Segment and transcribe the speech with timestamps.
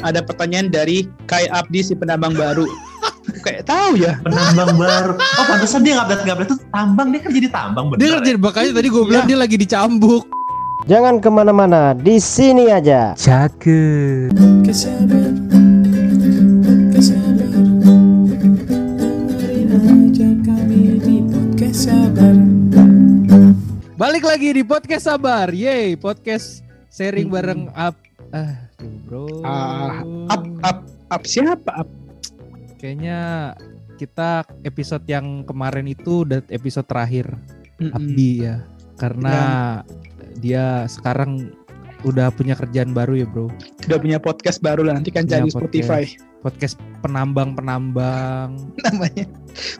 [0.00, 2.64] ada pertanyaan dari Kai Abdi si penambang baru.
[3.44, 4.18] Kayak tahu ya.
[4.24, 5.12] Penambang baru.
[5.16, 7.08] Oh, pantesan dia ngablet-ngablet tuh tambang.
[7.12, 8.00] Dia kan jadi tambang bener.
[8.00, 10.24] Dia kerja makanya tadi gue bilang dia lagi dicambuk.
[10.88, 13.12] Jangan ke mana-mana, di sini aja.
[13.12, 14.32] Cakep.
[14.64, 15.32] Kesabar,
[16.88, 17.52] kesabar
[19.12, 22.34] Dengerin aja kami di podcast sabar
[24.00, 25.52] Balik lagi di podcast sabar.
[25.52, 28.00] Yeay, podcast sharing bareng up.
[28.32, 28.69] Ah, tuh,
[29.10, 29.26] bro.
[29.42, 30.78] Ah, up up
[31.10, 31.82] up siapa?
[31.82, 31.90] Up?
[32.78, 33.52] Kayaknya
[33.98, 37.26] kita episode yang kemarin itu udah episode terakhir
[37.76, 37.92] Mm-mm.
[37.92, 38.62] Abdi ya.
[38.96, 39.36] Karena
[40.38, 41.50] dia sekarang
[42.00, 43.52] udah punya kerjaan baru ya, Bro.
[43.84, 46.02] Udah punya podcast baru lah nanti kan Punya cari Spotify
[46.40, 48.56] Podcast penambang-penambang,
[48.88, 49.28] namanya.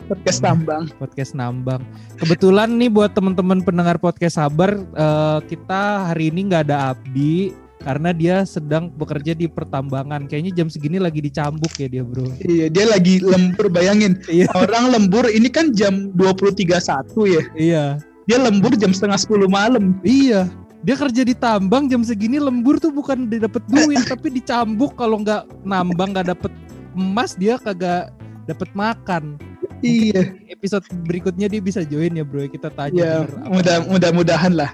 [0.05, 0.45] Podcast Hmm.
[0.45, 0.83] tambang.
[1.01, 1.81] podcast nambang.
[2.21, 8.13] Kebetulan nih buat teman-teman pendengar podcast sabar, eh, kita hari ini nggak ada Abdi karena
[8.13, 10.29] dia sedang bekerja di pertambangan.
[10.29, 12.29] Kayaknya jam segini lagi dicambuk ya dia, Bro.
[12.41, 14.21] Iya, dia lagi lembur bayangin.
[14.29, 14.47] Iya.
[14.53, 16.77] Orang lembur ini kan jam 20.31
[17.25, 17.43] ya.
[17.57, 17.85] Iya.
[18.29, 19.97] Dia lembur jam setengah 10 malam.
[20.05, 20.47] Iya.
[20.81, 25.45] Dia kerja di tambang jam segini lembur tuh bukan dapat duit tapi dicambuk kalau nggak
[25.61, 26.49] nambang nggak dapet
[26.97, 28.09] emas dia kagak
[28.49, 29.37] dapet makan.
[29.81, 30.37] Iya.
[30.49, 32.97] Episode berikutnya dia bisa join ya bro kita tanya.
[32.97, 33.13] Ya,
[33.49, 34.73] mudah mudah-mudahan lah.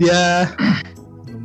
[0.00, 0.48] Dia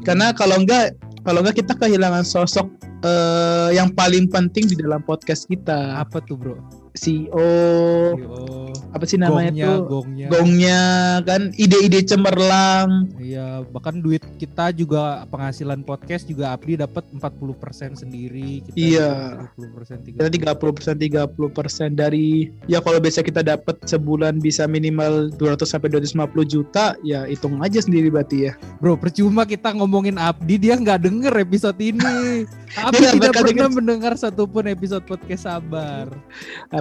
[0.04, 2.68] karena kalau enggak kalau enggak kita kehilangan sosok
[3.04, 5.98] eh, yang paling penting di dalam podcast kita.
[5.98, 6.83] apa tuh bro?
[6.94, 9.82] CEO Oh, apa sih namanya gongnya, tuh?
[9.90, 10.28] gongnya.
[10.30, 10.82] Gongnya
[11.26, 13.10] kan ide-ide cemerlang.
[13.18, 19.12] Iya, bahkan duit kita juga penghasilan podcast juga Abdi dapat 40% sendiri, kita Iya.
[19.58, 25.90] 30% Kita 30% 30% dari ya kalau biasa kita dapat sebulan bisa minimal 200 sampai
[25.90, 28.54] 250 juta, ya hitung aja sendiri berarti ya.
[28.78, 32.46] Bro, percuma kita ngomongin Abdi, dia nggak denger episode ini.
[32.78, 33.70] Abdi nggak tidak pernah denger.
[33.74, 36.14] mendengar satupun episode podcast sabar.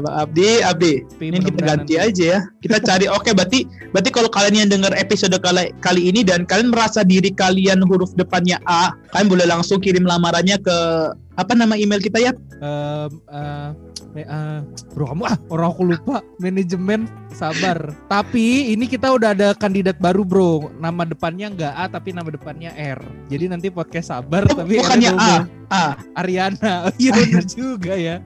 [0.03, 0.95] Apa Abdi, Abdi.
[1.07, 2.41] Tapi Ini kita ganti nanti- aja ya.
[2.59, 3.65] Kita cari oke berarti
[3.95, 8.11] berarti kalau kalian yang dengar episode kali, kali ini dan kalian merasa diri kalian huruf
[8.19, 10.77] depannya A, kalian boleh langsung kirim lamarannya ke
[11.33, 12.33] apa nama email kita ya?
[12.61, 13.69] Em, eh,
[14.15, 14.61] eh,
[14.93, 17.97] bro kamu ah orang aku lupa manajemen sabar.
[18.13, 20.69] Tapi ini kita udah ada kandidat baru bro.
[20.79, 23.01] Nama depannya nggak A tapi nama depannya R.
[23.33, 25.35] Jadi nanti podcast sabar Oh, tapi bukannya A.
[25.73, 25.85] A.
[26.21, 26.75] Ariana.
[26.83, 28.21] Oh, iya bener juga ya.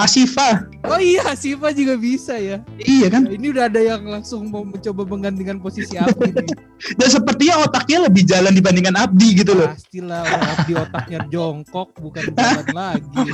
[0.00, 0.64] Asifa.
[0.88, 2.64] Oh iya Siva juga bisa ya.
[2.80, 3.28] Iya kan?
[3.28, 6.48] Ini udah ada yang langsung mau mencoba menggantikan posisi Abdi nih.
[6.96, 9.68] Dan sepertinya otaknya lebih jalan dibandingkan Abdi gitu loh.
[9.70, 13.24] Pastilah Abdi otaknya jongkok bukan jalan lagi.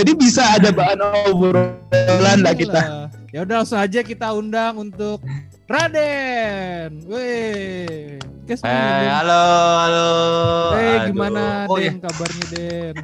[0.00, 2.80] Jadi bisa ada bahan obrolan lah kita.
[2.80, 3.08] Iyalah.
[3.34, 5.18] Ya udah langsung aja kita undang untuk
[5.66, 7.02] Raden.
[7.10, 8.14] Weh.
[8.44, 9.42] Kes Eh, halo,
[9.80, 10.08] halo.
[10.76, 11.04] Eh Aduh.
[11.10, 12.94] gimana Oh, Den kabarnya Den?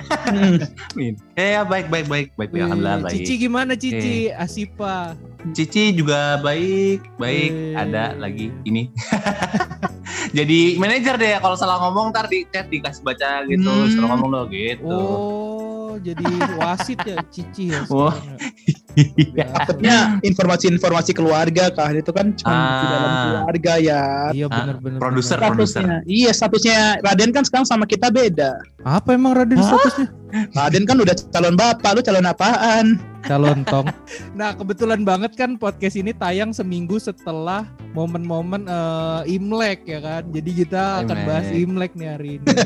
[1.41, 2.51] Eh, ya baik, baik, baik, baik.
[2.53, 3.17] Weh, Alhamdulillah baik.
[3.17, 4.29] Cici gimana Cici?
[4.31, 5.17] Asipa.
[5.51, 7.51] Cici juga baik, baik.
[7.51, 7.75] Eh.
[7.75, 8.93] Ada lagi ini.
[10.37, 13.89] Jadi manajer deh kalau salah ngomong ntar di chat dikasih baca gitu, Hmm.
[13.91, 14.85] suruh ngomong lo gitu.
[14.87, 15.40] Oh,
[15.99, 16.25] jadi
[16.55, 17.83] wasit ya Cici ya.
[17.83, 18.35] Ya?
[19.01, 19.47] Iya.
[19.57, 23.23] Takutnya informasi-informasi keluarga kah itu kan cuma di dalam Ah.
[23.23, 24.03] keluarga ya.
[24.31, 24.99] Iya Ah, benar-benar.
[24.99, 25.49] produser, benar.
[25.51, 25.81] produser.
[25.83, 25.99] Statusnya.
[26.05, 28.61] Iya, statusnya Raden kan sekarang sama kita beda.
[28.83, 29.67] Apa emang Raden Hah?
[29.67, 30.07] statusnya?
[30.53, 32.87] Raden kan udah calon bapak, lu calon apaan?
[33.25, 33.89] Calon tong.
[34.39, 40.23] Nah kebetulan banget kan podcast ini tayang seminggu setelah momen-momen eh, Imlek ya kan.
[40.31, 41.29] Jadi kita akan Imlek.
[41.29, 42.47] bahas Imlek nih hari ini.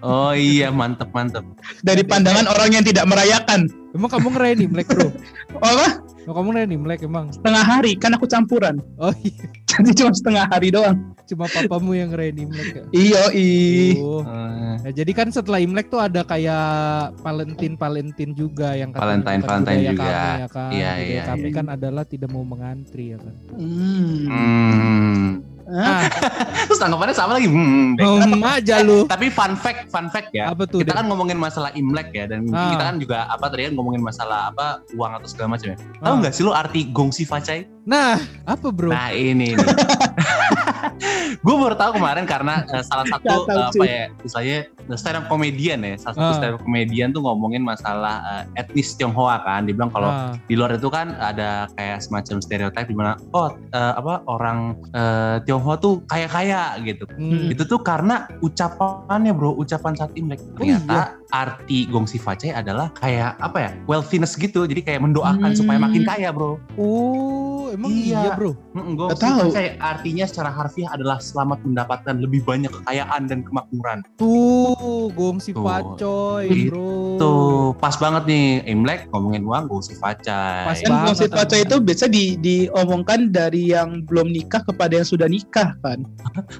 [0.00, 1.44] Oh iya, mantep, mantep.
[1.84, 3.68] Dari pandangan orang yang tidak merayakan.
[3.92, 5.12] emang kamu ngerayain Imlek bro?
[5.60, 5.88] Oh, apa?
[6.28, 7.32] Oh, kamu ngerayain Imlek emang?
[7.32, 8.76] Setengah hari, kan aku campuran.
[8.96, 11.16] Oh iya, Jadi cuma setengah hari doang.
[11.24, 12.82] cuma papamu yang ngerayain Imlek ya?
[12.90, 13.48] Iyo, i.
[13.96, 14.20] Oh.
[14.20, 16.64] Eh, Nah, jadi kan setelah Imlek tuh ada kayak
[17.20, 20.00] Valentine Valentine juga yang katanya Valentine, Valentine juga.
[20.00, 20.70] Kami, ya kan.
[20.72, 21.56] Iya, Budaya iya, kami iya.
[21.60, 23.34] kan adalah tidak mau mengantri ya kan.
[23.54, 24.24] Hmm.
[24.26, 25.26] Hmm.
[25.70, 26.02] Hah?
[26.70, 27.50] Terus tanggapannya sama lagi.
[27.50, 27.98] Hmm.
[27.98, 29.02] ngomong aja lu.
[29.10, 30.54] Tapi fun fact, fun fact ya.
[30.54, 30.78] Apa tuh?
[30.78, 31.02] kita Den?
[31.02, 32.70] kan ngomongin masalah Imlek ya dan Ah.
[32.70, 35.76] kita kan juga apa tadi kan ngomongin masalah apa uang atau segala macam ya.
[35.98, 36.18] Tahu Ah.
[36.22, 37.66] nggak sih lo arti gongsi facai?
[37.82, 38.14] Nah,
[38.46, 38.94] apa bro?
[38.94, 39.58] Nah ini.
[41.32, 44.58] gue baru tahu kemarin karena eh, salah satu tahu, eh, apa ya misalnya
[44.92, 46.36] stand up comedian ya salah satu Ah.
[46.36, 48.16] stand up comedian tuh ngomongin masalah
[48.48, 50.34] eh, etnis Tionghoa kan dia bilang kalau Ah.
[50.40, 54.58] di luar itu kan ada kayak semacam stereotip di mana oh eh, apa orang
[54.90, 57.48] eh, Tionghoa tuh kaya kaya gitu Hmm.
[57.48, 63.38] itu tuh karena ucapannya bro ucapan saat imlek Oh, ternyata arti gongsi facai adalah kayak
[63.38, 65.56] apa ya wealthiness gitu jadi kayak mendoakan Hmm.
[65.56, 68.32] supaya makin kaya bro Oh, emang iya, Iya.
[68.34, 68.52] bro.
[68.72, 69.38] Mm, Nggak gongsi tahu.
[69.46, 74.00] facai artinya secara harfiah adalah selamat mendapatkan lebih banyak kekayaan dan kemakmuran.
[74.16, 76.70] Tuh, gongsi Tuh, pacoy, gitu.
[76.70, 76.90] bro.
[77.16, 77.30] Tuh,
[77.76, 80.64] pas banget nih Imlek ngomongin uang gue si Facai.
[80.64, 81.60] Pas Kan banget, gongsi emang.
[81.60, 86.00] itu biasa di diomongkan dari yang belum nikah kepada yang sudah nikah kan.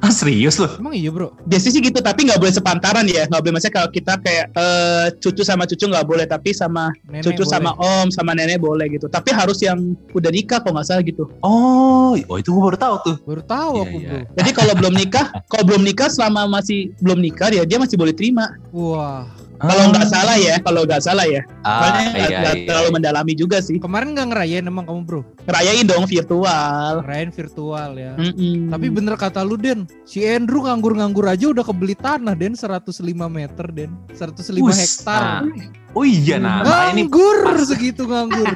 [0.01, 0.71] Ah, serius loh?
[0.77, 1.33] Emang iya, bro?
[1.45, 3.25] Biasanya sih gitu, tapi nggak boleh sepantaran ya.
[3.27, 7.25] Nggak boleh maksudnya kalau kita kayak eh, cucu sama cucu nggak boleh, tapi sama Nenek
[7.25, 7.53] cucu boleh.
[7.53, 9.07] sama om sama nenek boleh gitu.
[9.07, 9.79] Tapi harus yang
[10.11, 11.29] udah nikah kok nggak salah gitu.
[11.41, 13.17] Oh, oh itu gue baru tahu tuh.
[13.23, 14.09] Baru tahu Iya, aku, iya.
[14.11, 14.21] bro.
[14.37, 18.15] Jadi kalau belum nikah, kalau belum nikah selama masih belum nikah ya dia masih boleh
[18.15, 18.57] terima.
[18.71, 19.27] Wah,
[19.61, 21.45] Kalau nggak salah ya, kalau nggak salah ya.
[21.61, 22.65] ah, Soalnya nggak iya, nggak iya.
[22.65, 23.77] terlalu mendalami juga sih.
[23.77, 25.21] kemarin nggak ngerayain emang kamu, bro?
[25.45, 27.05] Rayain dong virtual.
[27.05, 28.13] Ngerayain virtual ya.
[28.17, 28.73] Mm-mm.
[28.73, 33.67] Tapi bener kata lu Den, si Andrew nganggur-nganggur aja udah kebeli tanah Den 105 meter
[33.69, 35.45] Den, 105 Us, hektar.
[35.45, 35.69] nah.
[35.91, 37.67] Oh iya nah, makanya ini nganggur pas.
[37.67, 38.47] segitu nganggur.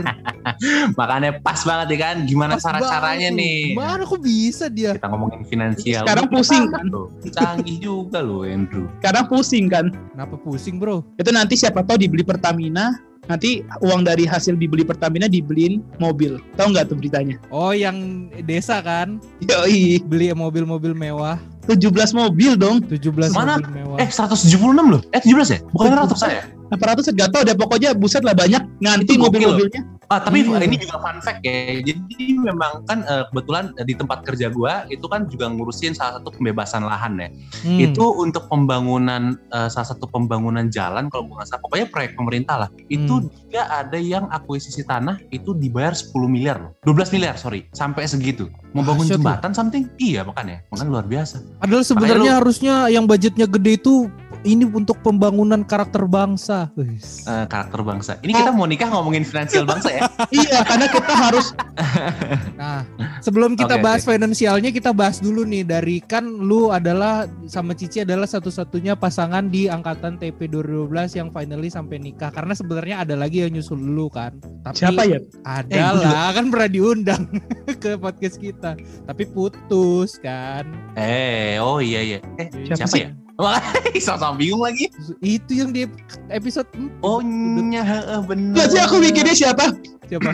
[1.01, 3.75] makanya pas banget ya kan gimana cara-caranya nih.
[3.75, 4.95] Mana kok bisa dia?
[4.95, 6.07] Kita ngomongin finansial.
[6.07, 6.87] Sekarang pusing, kan?
[6.95, 7.11] tuh.
[7.35, 8.87] Canggih juga lu Andrew.
[9.03, 9.91] Sekarang pusing kan.
[10.15, 11.03] Kenapa pusing bro?
[11.19, 12.95] Itu nanti siapa tahu dibeli Pertamina,
[13.27, 16.39] nanti uang dari hasil dibeli Pertamina dibeliin mobil.
[16.55, 17.37] Tahu nggak tuh beritanya?
[17.51, 22.77] Oh yang desa kan Yoi, beli mobil-mobil mewah, 17 mobil dong.
[22.85, 23.61] 17 Mana?
[23.61, 23.97] mobil mewah.
[24.03, 25.01] Eh 176 loh.
[25.13, 25.59] Eh 17 ya?
[25.73, 26.41] Bukan 100 saya.
[26.73, 29.81] 800 nggak tahu deh pokoknya buset lah banyak nganti mobil-mobilnya.
[30.15, 30.63] Ah, tapi Iya.
[30.63, 31.83] ini juga fun fact ya.
[31.83, 36.23] Jadi memang kan eh, kebetulan eh, di tempat kerja gua itu kan juga ngurusin salah
[36.23, 37.29] satu pembebasan lahan ya.
[37.67, 37.83] Hmm.
[37.83, 41.63] Itu untuk pembangunan eh, salah satu pembangunan jalan kalau gua nggak salah.
[41.63, 42.69] Pokoknya proyek pemerintah lah.
[42.87, 43.27] Itu Hmm.
[43.27, 46.71] juga ada yang akuisisi tanah itu dibayar 10 miliar loh.
[46.83, 47.67] 12 miliar sorry.
[47.75, 48.47] Sampai segitu.
[48.71, 49.31] Mau bangun Dahsyat loh.
[49.35, 49.85] jembatan something?
[49.97, 50.63] Iya makanya.
[50.69, 51.37] Makanya luar biasa.
[51.59, 54.07] Padahal sebenarnya harusnya yang budgetnya gede itu
[54.44, 56.70] ini untuk pembangunan karakter bangsa.
[56.76, 58.20] Eh, karakter bangsa.
[58.20, 60.02] Ini kita mau nikah ngomongin finansial bangsa ya.
[60.44, 61.46] iya, karena kita harus
[62.61, 62.87] Nah,
[63.19, 68.05] sebelum kita Oke, bahas finansialnya kita bahas dulu nih dari kan lu adalah sama Cici
[68.06, 73.43] adalah satu-satunya pasangan di angkatan TP 2012 yang finally sampai nikah karena sebenarnya ada lagi
[73.43, 74.38] yang nyusul dulu kan.
[74.62, 75.19] Tapi siapa ya?
[75.43, 77.23] Ada Eh, kan pernah diundang
[77.82, 78.79] ke podcast kita.
[79.08, 80.69] Tapi putus kan.
[80.94, 82.19] Eh, oh iya iya.
[82.38, 83.02] Eh, Siapa siapa, sih?
[83.05, 83.24] ya?
[83.35, 84.87] Makanya sama bingung lagi.
[85.19, 85.91] Itu yang di
[86.31, 86.69] episode.
[87.03, 88.55] Oh, nya heeh, bener.
[88.55, 89.75] Nggak sih aku mikirnya siapa?
[90.07, 90.31] siapa?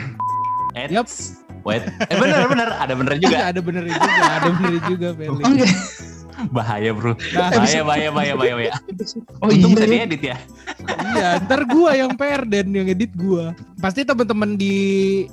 [0.77, 0.93] Eits.
[0.93, 1.09] Yup.
[1.61, 3.37] Wait, eh bener bener, ada bener juga.
[3.53, 5.43] ada bener juga, ada bener juga Feli.
[5.45, 5.69] Oke.
[6.57, 8.55] Bahaya bro, Nah, bahaya bahaya bahaya bahaya.
[8.57, 8.73] bahaya.
[9.45, 10.09] Oh Untung bisa iya.
[10.09, 10.37] diedit ya.
[11.21, 13.53] Iya, ntar gua yang PR dan yang edit gua.
[13.77, 14.77] Pasti teman-teman di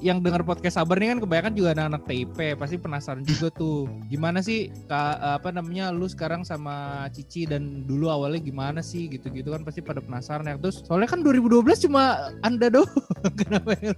[0.03, 3.87] yang dengar podcast sabar nih kan kebanyakan juga anak-anak TIP, pasti penasaran juga tuh.
[4.11, 9.51] Gimana sih ka, apa namanya lu sekarang sama Cici dan dulu awalnya gimana sih gitu-gitu
[9.51, 10.59] kan pasti pada penasaran ya.
[10.59, 12.91] Terus soalnya kan 2012 cuma Anda doang.
[13.39, 13.95] Kenapa yang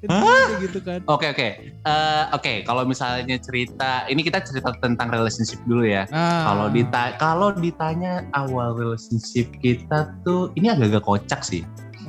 [0.61, 1.01] gitu, kan.
[1.09, 1.47] Oke oke,
[1.79, 2.53] Eh, oke.
[2.65, 6.05] Kalau misalnya cerita, ini kita cerita tentang relationship dulu ya.
[6.13, 11.63] Nah, Kalau dita kalau ditanya awal relationship kita tuh, ini agak-agak kocak sih.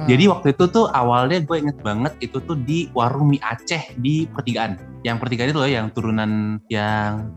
[0.09, 4.25] Jadi waktu itu tuh awalnya gue inget banget itu tuh di warung mie Aceh di
[4.31, 4.90] pertigaan.
[5.01, 6.31] Yang pertigaan itu loh yang turunan
[6.69, 7.33] yang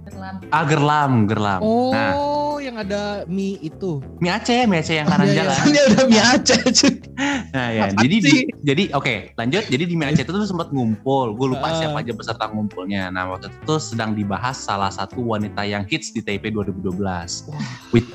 [0.50, 1.60] ah gerlam gerlam.
[1.64, 2.12] Oh, Nah
[2.60, 4.00] yang ada mie itu.
[4.20, 5.40] mie Aceh mie Aceh yang kanan Iya, iya.
[5.44, 5.58] jalan.
[5.70, 6.94] Ini udah mie Aceh cuy.
[7.54, 9.64] Nah ya, jadi di, jadi oke lanjut.
[9.68, 11.36] Jadi di Aceh itu tuh sempat ngumpul.
[11.36, 11.76] Gue lupa Ah.
[11.78, 13.08] siapa aja peserta ngumpulnya.
[13.08, 17.48] Nah waktu itu tuh sedang dibahas salah satu wanita yang hits di TIP 2012.
[17.92, 18.08] Which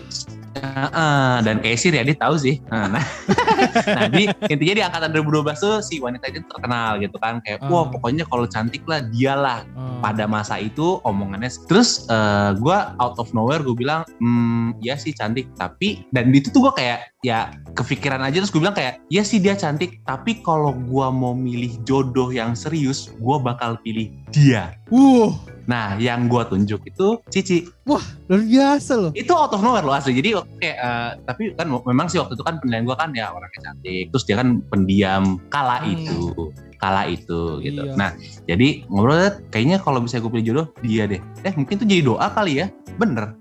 [0.59, 2.59] Ah, ah, dan kayak sih Riyadi tahu sih.
[2.67, 3.05] Nah, nah,
[3.95, 7.39] nah, di, intinya di angkatan 2012 tuh si wanita itu terkenal gitu kan.
[7.39, 7.71] Kayak, Ah.
[7.71, 9.07] wah pokoknya kalau cantik lah
[9.39, 9.63] dialah.
[9.79, 10.03] Hmm.
[10.03, 11.51] Pada masa itu omongannya.
[11.71, 15.47] Terus eh, gue out of nowhere gue bilang, hmm, ya sih cantik.
[15.55, 19.39] Tapi, dan itu tuh gue kayak, ya kepikiran aja terus gue bilang kayak, ya sih
[19.39, 20.03] dia cantik.
[20.03, 24.75] Tapi kalau gue mau milih jodoh yang serius, gue bakal pilih dia.
[24.91, 25.35] Wuh,
[25.69, 29.13] Nah, yang gue tunjuk itu Cici luar biasa loh.
[29.13, 32.45] itu out of nowhere loh asli jadi kayak eh, tapi kan memang sih waktu itu
[32.45, 35.93] kan penilaian gue kan ya orangnya cantik terus dia kan pendiam kala Hmm.
[35.93, 37.95] itu kala itu gitu Iya.
[37.95, 38.11] nah
[38.45, 39.19] jadi ngobrol
[39.51, 42.67] kayaknya kalau bisa gue pilih jodoh dia deh eh mungkin tuh jadi doa kali ya
[42.95, 43.35] bener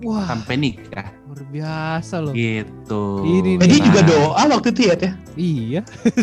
[0.00, 2.32] Wah, sampai nikah luar biasa loh.
[2.32, 3.58] gitu Ini.
[3.58, 5.12] Jadi Nah, juga doa waktu itu ya teh.
[5.34, 5.80] Iya.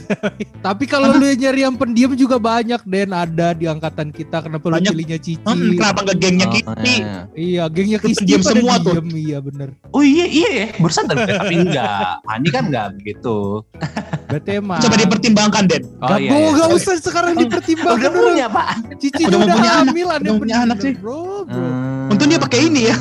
[0.65, 4.41] Tapi kalau lu nyari yang pendiam juga banyak Den ada di angkatan kita.
[4.41, 4.91] Kenapa lu Banyak.
[4.91, 5.45] pilihnya Cici?
[5.45, 6.99] Hmm, kenapa nggak gengnya oh, eh.
[7.35, 8.93] Iya, gengnya Lu pendiam pada semua tuh.
[8.97, 9.69] diem, Iya bener.
[9.91, 13.61] oh iya iya ya barusan tapi tapi enggak Ani kan enggak begitu
[14.25, 14.79] Berarti emang.
[14.81, 15.83] Coba dipertimbangkan Den.
[15.85, 16.49] oh Gak, iya, iya.
[16.57, 18.67] gak usah sekarang dipertimbangkan udah punya pak
[18.97, 19.85] Cici Udah udah, punya anak.
[19.85, 20.93] hamil aneh Udah punya anak sih.
[20.97, 21.61] Bro, bro.
[21.61, 22.11] Hmm.
[22.11, 22.97] Untung dia pakai ini ya.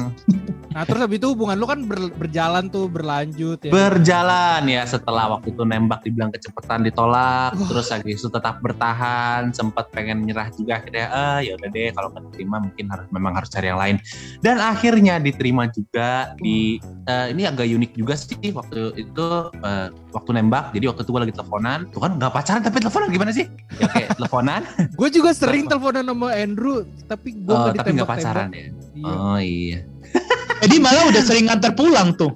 [0.74, 3.70] Nah terus habis itu hubungan lu kan ber- berjalan tuh berlanjut ya.
[3.70, 7.68] Berjalan ya setelah waktu itu nembak dibilang kecepatan ditolak, Wah.
[7.70, 12.10] terus lagi itu tetap bertahan, sempat pengen nyerah juga akhirnya ah ya udah deh kalau
[12.10, 13.96] nggak diterima mungkin harus memang harus cari yang lain.
[14.42, 20.30] Dan akhirnya diterima juga di eh, ini agak unik juga sih waktu itu eh, waktu
[20.34, 20.74] nembak.
[20.74, 23.46] Jadi waktu itu gue lagi teleponan, tuh kan nggak pacaran tapi teleponan gimana sih?
[23.78, 24.66] Ya kayak teleponan,
[24.98, 28.66] Gue juga sering teleponan sama Andrew tapi gue oh, nggak tapi nggak pacaran ya.
[28.94, 29.14] Iya.
[29.14, 29.80] Oh iya.
[30.64, 32.32] Jadi malah udah sering nganter pulang tuh.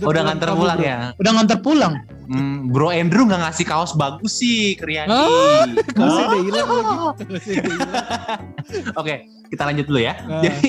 [0.00, 0.86] Udah nganter pulang bro.
[0.86, 0.98] ya.
[1.14, 1.94] Udah nganter pulang.
[2.24, 5.10] Hmm, Bro Andrew nggak ngasih kaos bagus sih ke Riani.
[5.90, 6.30] Kaosnya Oh.
[6.30, 6.94] udah hilang lagi.
[7.26, 8.94] Kaosnya udah hilang.
[8.94, 9.14] Oke,
[9.50, 10.14] kita lanjut dulu ya.
[10.22, 10.38] Nah.
[10.40, 10.68] Jadi,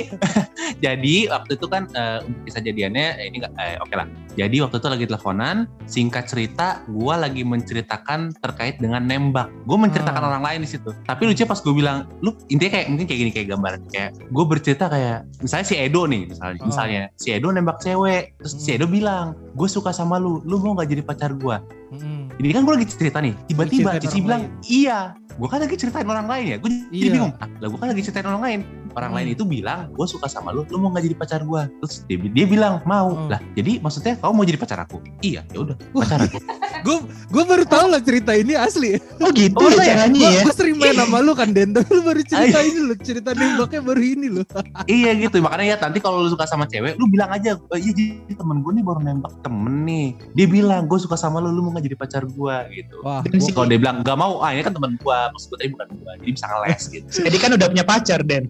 [0.82, 1.86] jadi waktu itu kan
[2.26, 4.08] untuk kisah jadiannya eh, ini nggak, eh, oke lah.
[4.32, 9.52] Jadi waktu itu lagi teleponan, singkat cerita, gue lagi menceritakan terkait dengan nembak.
[9.68, 10.30] Gue menceritakan Ah.
[10.34, 10.90] orang lain di situ.
[11.04, 14.46] Tapi lucunya pas gue bilang, lu intinya kayak mungkin kayak gini kayak gambaran kayak gue
[14.48, 16.66] bercerita kayak misalnya si Edo nih misalnya, Ah.
[16.66, 18.78] misalnya si Edo nembak cewek, terus si Hmm.
[18.80, 21.58] Edo bilang, gue suka sama lu, lu mau nggak jadi pacar gue?
[21.92, 22.32] Mm-mm.
[22.40, 24.64] Ini kan gue lagi cerita nih, tiba-tiba Cici bilang, lain.
[24.64, 25.00] iya.
[25.32, 27.12] Gue kan lagi ceritain orang lain ya, gue jadi Iya.
[27.12, 27.34] bingung.
[27.40, 28.60] Ah, lah gue kan lagi ceritain orang lain.
[28.92, 29.24] Orang Hmm.
[29.24, 31.62] lain itu bilang, gue suka sama lu, lu mau gak jadi pacar gue?
[31.80, 33.08] Terus dia, dia bilang, mau.
[33.10, 33.28] Hmm.
[33.28, 35.00] Lah, jadi maksudnya kamu mau jadi pacar aku?
[35.22, 36.04] Iya, ya udah, Wah.
[36.04, 36.28] pacaran.
[36.82, 36.98] Gue
[37.30, 38.98] gue baru tahu lah cerita ini asli.
[39.22, 40.42] Oh gitu Oh, ya caranya ya.
[40.42, 42.74] gue sering main sama lu kan tapi lu baru cerita Ay.
[42.74, 44.42] ini lo, cerita nembaknya baru ini lo.
[44.90, 47.92] iya gitu, makanya ya nanti kalau lu suka sama cewek, lu bilang aja, "Eh, iya
[47.94, 50.08] jadi temen gue nih baru nembak temen nih.
[50.34, 52.56] Dia bilang, gue suka sama lu, lu mau gak jadi pacar gue?
[52.72, 52.96] Gitu.
[53.02, 55.46] Wah, Dan gua- si- Kalau dia bilang gak mau, ah ini kan temen gue, maksud
[55.50, 57.08] gue tapi bukan gue, jadi bisa ngeles gitu.
[57.26, 58.48] Jadi kan udah punya pacar Den.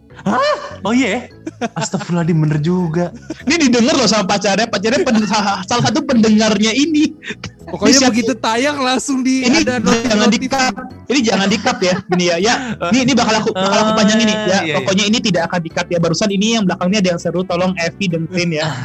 [0.82, 1.30] Oh iya,
[1.72, 3.06] Astagfirullahaladzim bener juga.
[3.44, 4.66] Ini didengar loh sama pacarnya.
[4.66, 5.26] Pacarnya pen-
[5.64, 7.14] salah satu pendengarnya ini.
[7.62, 8.10] pokoknya Siap.
[8.12, 10.74] begitu tayang langsung di Ini ada jangan di cut.
[11.06, 11.94] Ini jangan di cut ya.
[12.04, 12.36] Gini ya.
[12.38, 12.54] Ya,
[12.90, 14.42] ini ini bakal aku bakal aku panjangin nih ya.
[14.42, 14.74] Iya, iya.
[14.76, 15.98] Pokoknya ini tidak akan di cut ya.
[15.98, 17.42] Barusan ini yang belakangnya ada yang seru.
[17.42, 18.68] Tolong Evi dengerin ya.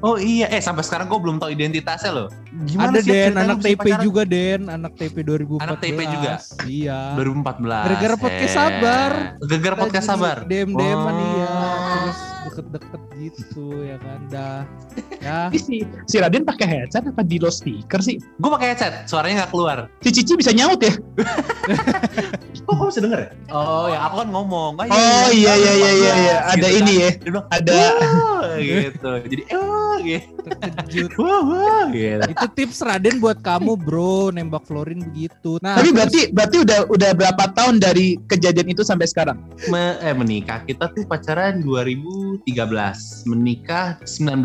[0.00, 2.28] Oh iya, eh sampai sekarang gue belum tahu identitasnya loh.
[2.64, 4.04] Gimana Ada sih Den, anak TP pacaran?
[4.04, 5.64] juga Den, anak TP 2014.
[5.64, 6.30] Anak TP juga?
[6.64, 7.00] Iya.
[7.16, 7.86] 2014.
[7.88, 8.56] Gara-gara podcast eh.
[8.56, 9.12] sabar.
[9.40, 10.36] Gara-gara podcast sabar.
[10.46, 11.28] Dem deman Oh.
[11.32, 11.52] iya,
[12.52, 14.20] deket-deket gitu ya kan.
[14.28, 14.60] Dah.
[15.22, 15.46] Ya.
[15.54, 18.18] Si, si Raden pakai headset apa di low speaker sih?
[18.42, 19.86] Gue pakai headset, suaranya nggak keluar.
[20.02, 20.90] Si Cici bisa nyaut ya?
[22.62, 23.28] Kok kamu bisa denger ya?
[23.48, 24.72] Oh ya, aku kan ngomong.
[24.78, 26.12] Ah, Oh iya iya iya iya.
[26.16, 26.36] iya.
[26.48, 26.98] Ada Gitu ini kan.
[26.98, 27.10] ya.
[27.14, 27.80] Dia bilang, Ada
[28.58, 29.10] gitu.
[29.30, 30.40] Jadi, oh, gitu.
[30.42, 31.10] Terkejut.
[31.16, 32.24] Wah, wah, gitu.
[32.28, 35.62] Itu tips Raden buat kamu bro, nembak Florin begitu.
[35.62, 39.38] Nah, Tapi terus- berarti berarti udah udah berapa tahun dari kejadian itu sampai sekarang?
[39.70, 41.62] Me- eh menikah kita tuh pacaran
[42.44, 44.42] 2013, menikah 19.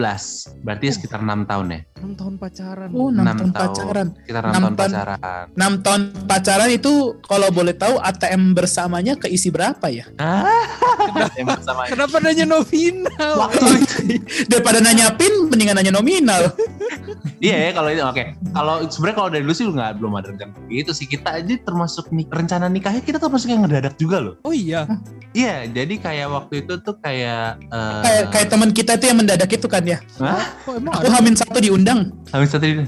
[0.61, 1.79] Berarti sekitar enam tahun ya.
[1.97, 2.89] 6 tahun pacaran.
[2.93, 3.67] Oh, Enam 6 tahun tahun.
[3.73, 4.07] pacaran.
[4.15, 4.91] Sekitar Enam enam tahun tahun.
[4.93, 5.45] pacaran.
[5.49, 6.93] 6 tahun pacaran itu
[7.25, 10.05] kalau boleh tahu ATM bersamanya keisi berapa ya?
[11.33, 13.33] Yang bersama Kenapa nanya nominal?
[13.39, 13.65] Waktu
[14.51, 16.53] daripada nanya pin mendingan nanya nominal.
[17.37, 18.23] Iya ya kalau itu oke.
[18.51, 21.05] Kalau sebenarnya kalau dari dulu sih nggak belum ada rencana begitu sih.
[21.05, 24.35] Kita aja termasuk nik rencana nikahnya kita termasuk yang ngedadak juga loh.
[24.43, 24.87] Oh iya.
[25.35, 29.49] Iya, jadi kayak waktu itu tuh kayak eh, kayak kayak teman kita itu yang mendadak
[29.53, 29.99] itu kan ya.
[30.17, 30.45] Hah?
[30.65, 31.13] Kok emang Aku ada?
[31.19, 32.09] hamin satu diundang.
[32.33, 32.83] Habis satu ini.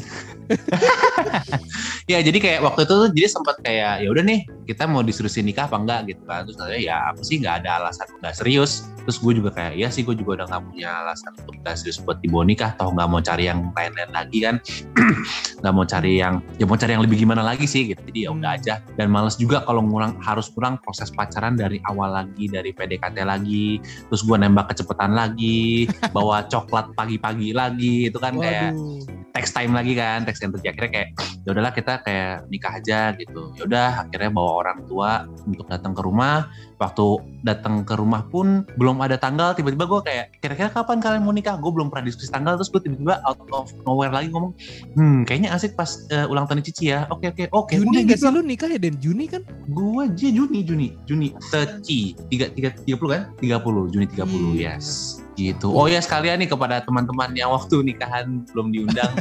[2.12, 5.50] Ya jadi kayak waktu itu tuh jadi sempat kayak ya udah nih kita mau disurusin
[5.50, 6.14] nikah apa enggak?
[6.14, 6.46] Gitu kan.
[6.46, 8.86] Terus katanya ya aku sih nggak ada alasan nggak serius.
[9.10, 11.98] Terus gue juga kayak ya sih gue juga udah nggak punya alasan untuk nggak serius
[12.06, 14.56] buat dibawa nikah toh nggak mau cari yang lain-lain lagi kan?
[15.60, 18.00] Nggak mau cari yang ya mau cari yang lebih gimana lagi sih gitu.
[18.06, 18.58] Jadi ya udah Hmm.
[18.62, 18.74] aja.
[18.96, 23.82] Dan males juga kalau ngurang harus kurang proses pacaran dari awal lagi dari PDKT lagi.
[24.08, 29.34] Terus gue nembak kecepatan lagi bawa coklat pagi-pagi lagi itu kan kayak Waduh.
[29.36, 31.08] text time lagi kan text energy akhirnya kayak
[31.44, 33.42] ya udahlah kita kayak nikah aja gitu.
[33.60, 36.48] Ya udah akhirnya bawa orang tua untuk datang ke rumah.
[36.80, 37.06] Waktu
[37.44, 41.60] datang ke rumah pun belum ada tanggal tiba-tiba gue kayak kira-kira kapan kalian mau nikah?
[41.60, 44.56] Gue belum pernah diskusi tanggal terus gue tiba-tiba out of nowhere lagi ngomong
[44.96, 47.04] hmm kayaknya asik pas eh, ulang tahun Cici ya.
[47.12, 48.96] Oke oke oke Juni gak gitu sih lu nikah ya Den?
[49.00, 49.44] Juni kan?
[49.70, 53.24] gue aja Juni Juni Juni Teci tiga tiga tiga puluh kan?
[53.44, 54.80] Tiga puluh Juni tiga puluh Iya.
[54.80, 55.72] yes gitu.
[55.72, 59.16] Oh ya sekalian nih kepada teman-teman yang waktu nikahan belum diundang.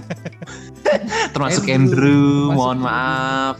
[1.34, 2.90] Termasuk Andrew, Andrew, masuk mohon Andrew.
[2.90, 3.56] maaf.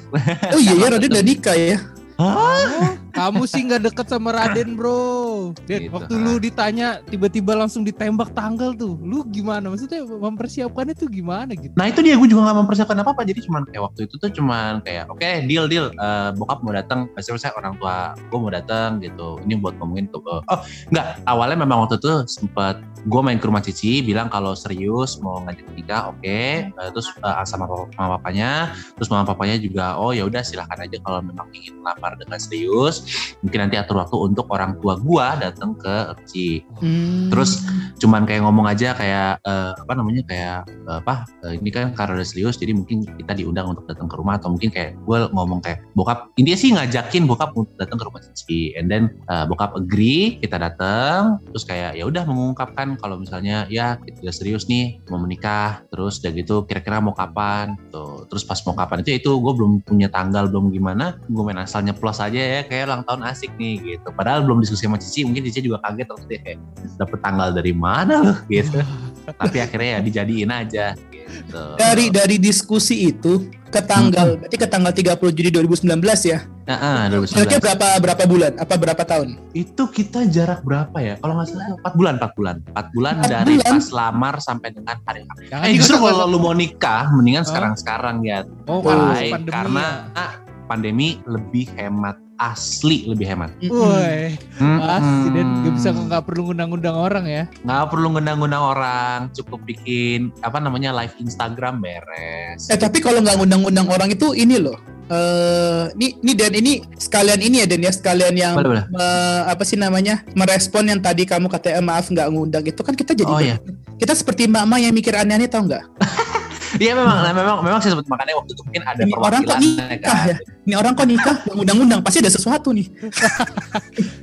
[0.51, 1.77] Oh iya ya Raden udah nikah ya.
[2.19, 5.51] Oh, kamu sih nggak deket sama Raden bro.
[5.67, 5.95] Den, Gitu.
[5.95, 9.73] waktu lu ditanya tiba-tiba langsung ditembak tanggal tuh, lu gimana?
[9.73, 11.75] Maksudnya mempersiapkannya tuh gimana gitu?
[11.79, 14.31] nah itu dia gue juga gak mempersiapkan apa apa jadi cuman kayak waktu itu tuh
[14.35, 15.91] cuman kayak oke deal deal.
[15.95, 19.41] Eh, bokap mau datang pasti saya orang tua gue mau datang gitu.
[19.47, 20.61] Ini buat ngomongin ke oh
[20.93, 25.41] enggak awalnya memang waktu itu sempet gue main ke rumah Cici bilang kalau serius mau
[25.47, 26.41] ngajak nikah oke.
[26.69, 28.75] Eh, terus eh, sama mama papanya.
[28.99, 33.08] Terus mama papanya juga oh ya udah silahkan aja kalau memang ingin melamar dengan serius
[33.43, 36.63] mungkin nanti atur waktu untuk orang tua gua datang ke Erci.
[36.81, 37.29] Hmm.
[37.33, 37.65] Terus
[37.99, 42.23] cuman kayak ngomong aja kayak eh, apa namanya kayak eh, apa eh, ini kan karena
[42.23, 45.83] serius jadi mungkin kita diundang untuk datang ke rumah atau mungkin kayak gue ngomong kayak
[45.99, 50.39] bokap intinya sih ngajakin bokap untuk datang ke rumah Cici and then eh, bokap agree
[50.39, 55.83] kita datang terus kayak ya udah mengungkapkan kalau misalnya ya kita serius nih mau menikah
[55.91, 59.83] terus udah gitu kira-kira mau kapan tuh terus pas mau kapan itu itu gue belum
[59.83, 63.75] punya tanggal belum gimana gue main asal nyeplos aja ya kayak ulang tahun asik nih
[63.95, 66.59] gitu padahal belum diskusi sama Cici mungkin Cici juga kaget waktu dia kayak
[66.99, 68.83] dapet tanggal dari mana loh gitu
[69.41, 74.93] tapi akhirnya ya dijadiin aja gitu dari dari diskusi itu ke tanggal berarti ke tanggal
[74.97, 76.41] 30 Juni 2019 ya.
[76.65, 77.37] Nah, ah, 2019.
[77.37, 78.53] Kira-kira berapa berapa bulan?
[78.57, 79.29] Apa berapa tahun?
[79.53, 83.29] itu kita jarak berapa ya kalau nggak salah 4 bulan 4 bulan 4 bulan Empat
[83.29, 83.73] dari bulan?
[83.77, 85.33] pas lamar sampai dengan hari H.
[85.69, 87.49] Eh justru kalau lu mau nikah mendingan Hah?
[87.53, 89.29] sekarang sekarang ya Oh, Why?
[89.37, 89.87] pandemi karena
[90.17, 90.27] ya.
[90.65, 96.95] pandemi lebih hemat asli lebih hemat Woi, Hmm, pasti dan gak bisa nggak perlu ngundang-undang
[96.95, 97.45] orang ya.
[97.61, 103.37] nggak perlu ngundang-ngundang orang cukup bikin apa namanya live Instagram beres Eh tapi kalau nggak
[103.37, 104.79] ngundang-undang orang itu ini loh.
[105.09, 109.43] Eh, ini ini dan ini sekalian ini ya dan ya sekalian yang boleh boleh me-
[109.49, 113.13] apa sih namanya merespon yang tadi kamu kata eh, maaf nggak ngundang itu kan kita
[113.13, 113.57] jadi Oh, iya.
[113.97, 115.81] kita seperti mbak-mbak yang mikir aneh-aneh tau nggak?
[116.77, 119.57] Iya memang, nah, memang, memang sih sebut makanya waktu itu mungkin ada Ini orang kok
[119.57, 120.37] perwakilan nikah ya?
[120.69, 122.87] Ini orang kok nikah nggak ngundang-undang pasti ada sesuatu nih.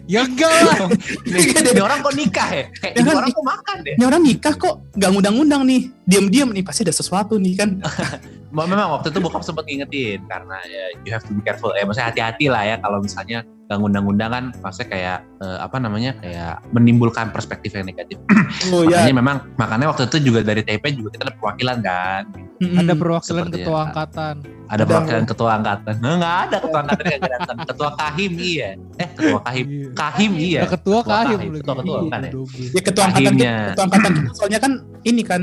[0.05, 0.77] Ya enggak lah.
[1.25, 2.69] Ini, orang kok nikah ya?
[2.77, 3.95] Kayak Ya ini orang kok makan deh.
[3.97, 5.81] Ini orang nikah kok nggak ngundang-undang nih.
[6.05, 7.81] Diam-diam nih pasti ada sesuatu nih kan.
[8.53, 11.73] Memang waktu itu bokap sempat ngingetin karena ya you have to be careful.
[11.73, 16.11] Ya maksudnya hati-hati lah ya kalau misalnya nggak ngundang-undang kan maksudnya kayak eh, apa namanya
[16.21, 18.21] kayak menimbulkan perspektif yang negatif.
[18.69, 19.01] Oh ya.
[19.01, 22.23] Makanya memang makanya waktu itu juga dari TP juga kita ada perwakilan kan.
[22.55, 22.79] Mm-mm.
[22.79, 23.83] Ada perwakilan Seperti ketua ya.
[23.85, 24.35] angkatan.
[24.65, 24.83] Ada Ada.
[24.85, 25.93] perwakilan ketua angkatan.
[25.99, 27.57] Nah, nggak ada ketua angkatan yang nggak datang.
[27.65, 28.69] Ketua Kahim iya.
[28.95, 29.65] Eh ketua Kahim.
[29.67, 29.89] Iya.
[29.93, 30.59] Kahim iya.
[30.61, 31.59] Ada ketua Ketua kahim kahim, lagi.
[31.59, 32.31] ketua-ketua kan ya?
[32.31, 32.65] Double.
[32.65, 33.55] Ya ketua angkatan kita, Kahimnya.
[33.67, 34.71] ketua angkatan kita soalnya kan
[35.03, 35.41] ini kan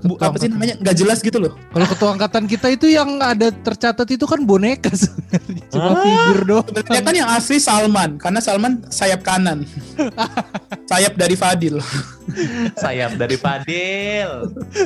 [0.00, 1.52] bu, Ketua apa sih namanya nggak jelas gitu loh.
[1.68, 5.62] Kalau ketua angkatan kita itu yang ada tercatat itu kan boneka sebenarnya.
[5.68, 5.98] Cuma Ah.
[5.98, 6.66] figur doang.
[6.68, 9.66] Sebenarnya kan yang asli Salman karena Salman sayap kanan.
[10.90, 11.82] sayap dari Fadil.
[12.78, 14.30] Sayap dari Fadil.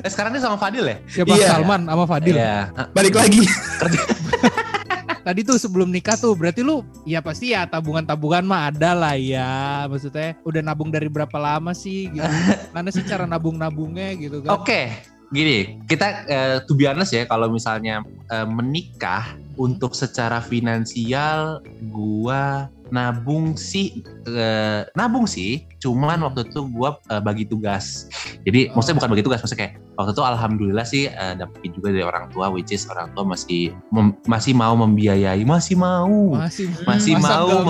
[0.02, 0.96] Eh sekarang dia sama Fadil ya?
[1.08, 1.48] Siapa Iya.
[1.52, 2.36] Salman sama Fadil.
[2.36, 2.72] Iya.
[2.92, 3.42] Balik lagi.
[5.26, 9.82] Tadi tuh sebelum nikah tuh berarti lu ya pasti ya tabungan-tabungan mah ada lah ya.
[9.90, 12.22] Maksudnya udah nabung dari berapa lama sih gitu.
[12.74, 14.54] Mana sih cara nabung-nabungnya gitu kan.
[14.54, 14.94] Oke,
[15.34, 21.58] gini, kita eh, to be honest ya, kalau misalnya eh, menikah untuk secara finansial,
[21.90, 28.06] gua nabung sih, eh, nabung sih, cuman waktu itu gua eh, bagi tugas.
[28.42, 28.78] Jadi Oh.
[28.78, 32.24] maksudnya bukan bagi tugas, maksudnya kayak waktu itu alhamdulillah sih eh, dapet juga dari orang
[32.30, 37.46] tua, which is orang tua masih mem- masih mau membiayai, masih mau, Masih masih mau,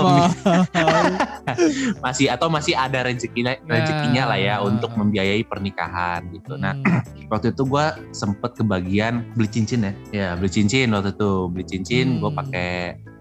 [2.03, 4.65] masih atau masih ada rezekinya rezekinya lah ya Nah.
[4.65, 6.55] untuk membiayai pernikahan gitu.
[6.55, 7.01] Nah Hmm.
[7.31, 12.05] waktu itu gue sempet kebagian beli cincin ya ya beli cincin waktu itu beli cincin
[12.19, 12.37] gue Hmm.
[12.37, 12.71] pakai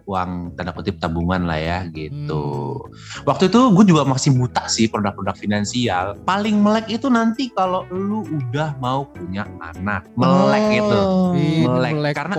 [0.07, 2.47] uang tanda kutip tabungan lah ya gitu
[2.87, 3.27] Hmm.
[3.27, 8.23] waktu itu gue juga masih buta sih produk-produk finansial paling melek itu nanti kalau lu
[8.23, 11.01] udah mau punya anak melek itu
[11.35, 11.93] Ini Melek.
[11.93, 12.37] melek Karena-.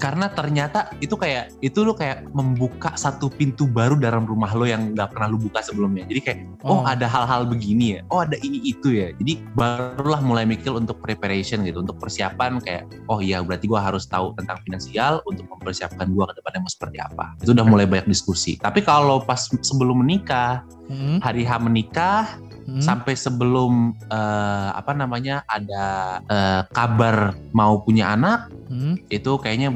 [0.00, 4.96] Karena ternyata itu kayak itu lu kayak membuka satu pintu baru dalam rumah lo yang
[4.96, 6.04] nggak pernah lu buka sebelumnya.
[6.08, 6.88] Jadi kayak oh, Oh.
[6.88, 8.00] ada hal-hal begini ya.
[8.08, 9.12] Oh ada ini itu ya.
[9.20, 14.08] Jadi barulah mulai mikir untuk preparation gitu untuk persiapan kayak oh iya berarti gua harus
[14.08, 17.36] tahu tentang finansial untuk mempersiapkan gua ke depannya mau seperti apa.
[17.44, 18.56] Itu udah mulai banyak diskusi.
[18.58, 21.22] Tapi kalau pas sebelum menikah Hmm.
[21.24, 22.78] hari H menikah Hmm.
[22.78, 25.84] sampai sebelum eh, apa namanya ada
[26.24, 28.96] eh, kabar mau punya anak Hmm.
[29.12, 29.68] itu kayaknya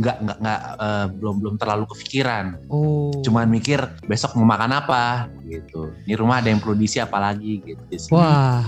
[0.00, 3.12] nggak nggak nggak eh, belum belum terlalu kepikiran Oh.
[3.20, 7.60] cuman mikir besok mau makan apa gitu ini rumah ada yang perlu diisi apa lagi
[7.60, 8.64] gitu Wah.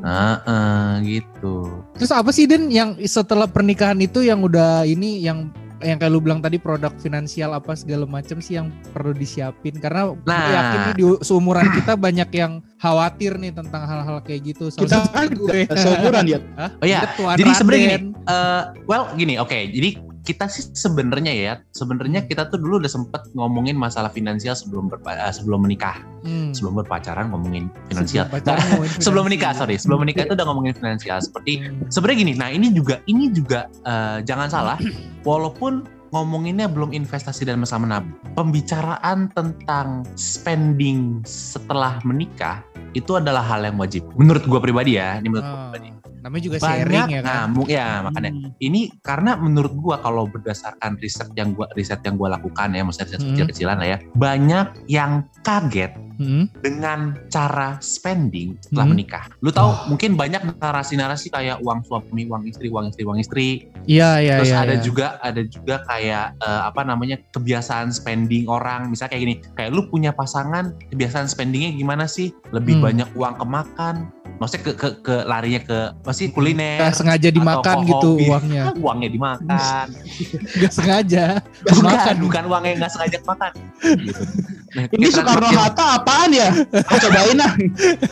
[0.00, 5.52] Heeh, gitu Terus apa sih Den yang setelah pernikahan itu yang udah ini yang
[5.84, 10.12] yang kayak lu bilang tadi produk finansial apa segala macam sih yang perlu disiapin karena
[10.12, 10.48] gue Nah.
[10.48, 14.72] yakin nih di seumuran kita banyak yang khawatir nih tentang hal-hal kayak gitu.
[14.72, 15.58] Salah Kita kan gue.
[15.72, 16.38] seumuran ya.
[16.56, 16.70] Hah?
[16.80, 17.00] Oh iya,
[17.36, 19.90] jadi sebenarnya gini eh, well gini oke jadi
[20.26, 25.14] kita sih sebenarnya ya sebenarnya kita tuh dulu udah sempet ngomongin masalah finansial sebelum berpa-
[25.14, 26.02] eh, sebelum menikah.
[26.20, 26.50] Hmm.
[26.50, 28.26] sebelum berpacaran ngomongin finansial.
[28.26, 29.78] Sebelum pacaran Nah, ngomongin sebelum menikah sorry.
[29.78, 31.22] Sebelum menikah itu udah ngomongin finansial.
[31.22, 31.86] Seperti Hmm.
[31.86, 34.76] sebenarnya gini nah ini juga ini juga eh, jangan salah
[35.22, 42.62] walaupun ngomonginnya belum investasi dan masa menabung pembicaraan tentang spending setelah menikah
[42.92, 44.02] itu adalah hal yang wajib.
[44.14, 45.62] Menurut gua pribadi ya ini menurut gua Ah.
[45.68, 45.88] pribadi
[46.26, 47.34] namanya juga sharing banyak ya kan.
[47.46, 48.50] ngamuk ya makanya Hmm.
[48.58, 53.06] ini karena menurut gua kalau berdasarkan riset yang gua riset yang gua lakukan ya maksudnya
[53.06, 53.30] riset Hmm.
[53.32, 55.12] kecil-kecilan lah ya banyak yang
[55.46, 56.48] kaget Hmm.
[56.64, 58.96] dengan cara spending setelah Hmm.
[58.96, 59.28] menikah.
[59.44, 59.76] Lu tahu Oh.
[59.86, 63.48] mungkin banyak narasi-narasi kayak uang suami, uang istri, uang istri, uang istri.
[63.84, 64.64] Iya iya Terus iya.
[64.64, 64.82] ada iya.
[64.82, 68.88] juga ada juga kayak eh, apa namanya kebiasaan spending orang.
[68.88, 72.32] Misalnya kayak gini, kayak lu punya pasangan, kebiasaan spendingnya gimana sih?
[72.48, 72.84] Lebih Hmm.
[72.88, 73.94] banyak uang ke makan,
[74.36, 76.78] maksudnya ke ke, ke larinya ke masih kuliner.
[76.80, 78.28] Nggak sengaja dimakan gitu hobi.
[78.28, 78.62] uangnya.
[78.76, 79.86] Uangnya dimakan.
[80.60, 81.24] Nggak sengaja.
[81.64, 82.14] bukan, Makan.
[82.20, 83.52] bukan uangnya nggak sengaja makan.
[83.80, 84.22] Gitu.
[84.76, 86.52] Nah, Ini Soekarno Hatta apaan ya?
[86.92, 87.52] Aku cobain ah.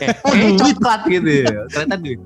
[0.01, 0.57] kayak, Oh, duit.
[0.57, 1.53] coklat gitu ya.
[1.69, 2.19] Ternyata duit.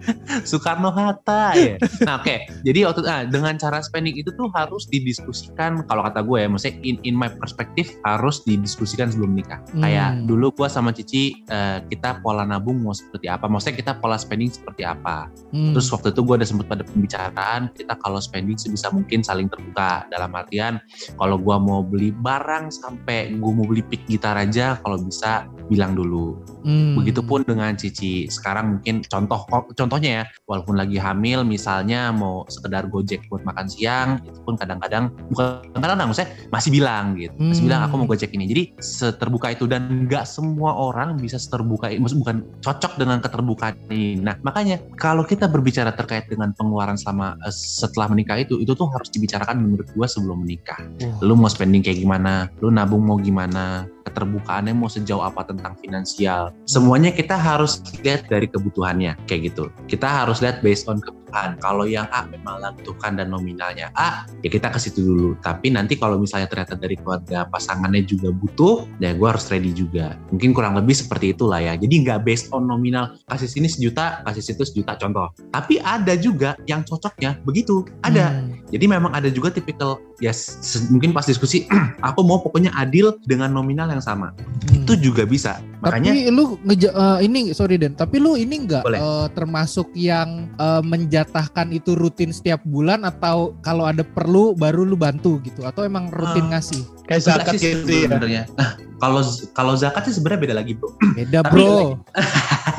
[0.48, 1.76] Soekarno Hatta ya.
[2.08, 6.40] Nah oke, jadi waktu ah, dengan cara spending itu tuh harus didiskusikan kalau kata gue
[6.40, 9.60] ya, maksudnya in, in my perspective harus didiskusikan sebelum nikah.
[9.76, 9.84] Hmm.
[9.84, 14.16] Kayak dulu gue sama Cici eh, kita pola nabung mau seperti apa, maksudnya kita pola
[14.16, 15.28] spending seperti apa.
[15.52, 15.76] Hmm.
[15.76, 20.08] Terus waktu itu gue ada sempat pada pembicaraan kita kalau spending sebisa mungkin saling terbuka
[20.08, 20.80] dalam artian
[21.18, 25.94] kalau gue mau beli barang sampai gue mau beli pick gitar aja kalau bisa bilang
[25.94, 26.42] dulu.
[26.66, 26.98] Hmm.
[26.98, 28.28] Begitupun dengan Cici.
[28.28, 29.46] Sekarang mungkin contoh
[29.78, 35.14] contohnya ya, walaupun lagi hamil misalnya mau sekedar gojek buat makan siang, itu pun kadang-kadang
[35.30, 37.32] bukan kadang-kadang maksudnya masih bilang gitu.
[37.38, 37.68] Masih Hmm.
[37.70, 38.46] bilang aku mau gojek ini.
[38.50, 44.20] Jadi seterbuka itu dan nggak semua orang bisa seterbuka maksud bukan cocok dengan keterbukaan ini.
[44.20, 48.90] Nah, makanya kalau kita berbicara terkait dengan pengeluaran selama eh, setelah menikah itu, itu tuh
[48.90, 50.82] harus dibicarakan menurut gua sebelum menikah.
[51.00, 51.24] Wah.
[51.24, 52.50] Lu mau spending kayak gimana?
[52.60, 53.86] Lu nabung mau gimana?
[54.10, 56.50] Keterbukaannya mau sejauh apa tentang finansial?
[56.66, 59.70] Semuanya kita harus lihat dari kebutuhannya kayak gitu.
[59.86, 61.62] Kita harus lihat based on kebutuhan.
[61.62, 65.30] Kalau yang A memang butuhkan dan nominalnya A, ya kita ke situ dulu.
[65.46, 70.18] Tapi nanti kalau misalnya ternyata dari keluarga pasangannya juga butuh, ya gue harus ready juga.
[70.34, 71.78] Mungkin kurang lebih seperti itulah ya.
[71.78, 75.30] Jadi nggak based on nominal kasih sini sejuta, kasih situ sejuta contoh.
[75.54, 77.86] Tapi ada juga yang cocoknya begitu.
[78.02, 78.34] Ada.
[78.34, 78.58] Hmm.
[78.74, 81.66] Jadi memang ada juga tipikal ya se- mungkin pas diskusi
[82.08, 84.32] aku mau pokoknya adil dengan nominal yang sama.
[84.68, 84.84] Hmm.
[84.84, 85.62] Itu juga bisa.
[85.80, 89.00] Makanya Tapi lu ngeja eh, ini sorry Den, tapi lu ini enggak Boleh.
[89.32, 95.40] termasuk yang eh, menjatahkan itu rutin setiap bulan atau kalau ada perlu baru lu bantu
[95.42, 96.58] gitu atau emang rutin Ah.
[96.58, 96.84] ngasih?
[97.08, 98.06] Kayak zakat gitu ya.
[98.06, 98.42] sebenarnya.
[98.54, 98.70] Nah,
[99.02, 100.90] kalau kalau zakat sih sebenarnya beda lagi, Bro.
[101.16, 102.04] Beda, Tapi Bro.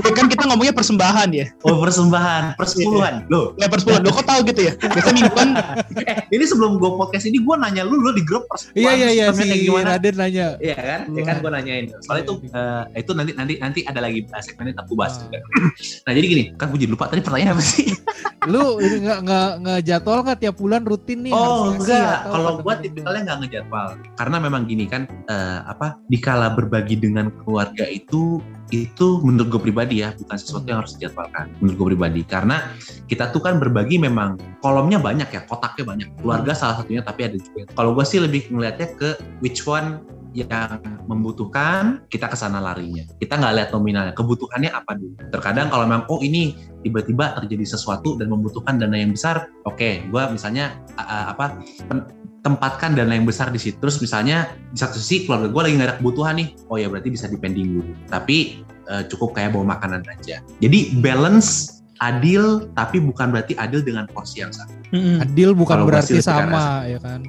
[0.00, 1.46] Ya kan kita ngomongnya persembahan ya.
[1.62, 3.28] Oh, persembahan, persepuluhan.
[3.28, 4.00] Loh, Ya persepuluhan.
[4.00, 4.72] Lo kok tahu gitu ya?
[4.76, 5.48] Biasanya mingguan
[6.10, 9.08] eh ini sebelum gue podcast ini gue nanya lu lu di grup persepuluhan Iya iya
[9.10, 9.86] iya sistemnya si gimana?
[9.94, 10.46] Raden nanya.
[10.58, 11.00] Iya kan?
[11.12, 11.84] Ya kan gue nanyain.
[12.00, 15.26] Soalnya itu eh, itu nanti nanti nanti ada lagi segmennya gue bahas Ah.
[15.26, 15.38] juga.
[16.06, 17.88] nah, jadi gini, kan gue jadi lupa tadi pertanyaan apa sih?
[18.46, 21.32] Lu ini nggak nggak nggak jadwal nggak tiap bulan rutin nih?
[21.32, 23.86] Oh enggak, kalau temen tipikalnya nggak ngejadwal.
[24.16, 30.02] Karena memang gini kan, eh, apa dikala berbagi dengan keluarga itu itu menurut gue pribadi
[30.02, 32.20] ya bukan sesuatu yang harus dijadwalkan menurut gue pribadi.
[32.24, 32.74] Karena
[33.06, 37.36] kita tuh kan berbagi memang kolomnya banyak ya kotaknya banyak keluarga salah satunya tapi ada
[37.36, 37.68] juga.
[37.74, 39.08] Kalau gue sih lebih ngelihatnya ke
[39.42, 40.78] which one yang
[41.10, 43.02] membutuhkan kita ke sana larinya.
[43.18, 45.18] Kita nggak lihat nominalnya kebutuhannya apa dulu.
[45.26, 50.22] Terkadang kalau memang oh ini tiba-tiba terjadi sesuatu dan membutuhkan dana yang besar oke gue
[50.32, 53.76] misalnya a- apa pen- tempatkan dana yang besar di situ.
[53.80, 56.48] Terus misalnya di satu sisi keluarga gue lagi nggak ada kebutuhan nih.
[56.72, 57.92] Oh ya berarti bisa dipending dulu.
[58.08, 60.40] Tapi eh, cukup kayak bawa makanan aja.
[60.58, 66.18] Jadi balance adil tapi bukan berarti adil dengan porsi yang sama Adil bukan Kalau berarti
[66.18, 67.22] sama ya kan?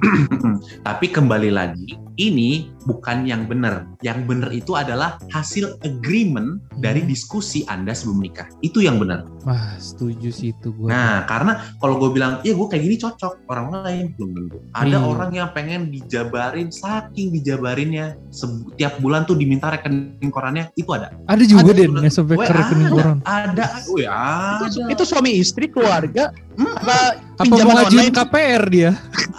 [0.82, 3.88] tapi kembali lagi ini bukan yang benar.
[4.04, 7.08] Yang benar itu adalah hasil agreement dari Hmm.
[7.08, 8.50] diskusi Anda sebelum nikah.
[8.60, 9.24] Itu yang benar.
[9.42, 10.90] Wah setuju sih itu gue.
[10.90, 14.58] Nah, karena kalau gue bilang, ya gue kayak gini cocok, orang lain belum tentu.
[14.74, 15.08] Ada Hmm.
[15.08, 21.14] orang yang pengen dijabarin, saking dijabarinnya, setiap bulan tuh diminta rekening korannya, itu ada.
[21.24, 23.18] ada juga ada Den sampai rekening ada, koran.
[23.24, 24.12] Ada, oh ya
[24.60, 24.90] itu, ada.
[24.90, 28.14] itu suami istri keluarga Hmm, apa Apa pinjaman mau ngajuin online?
[28.14, 28.90] KPR dia?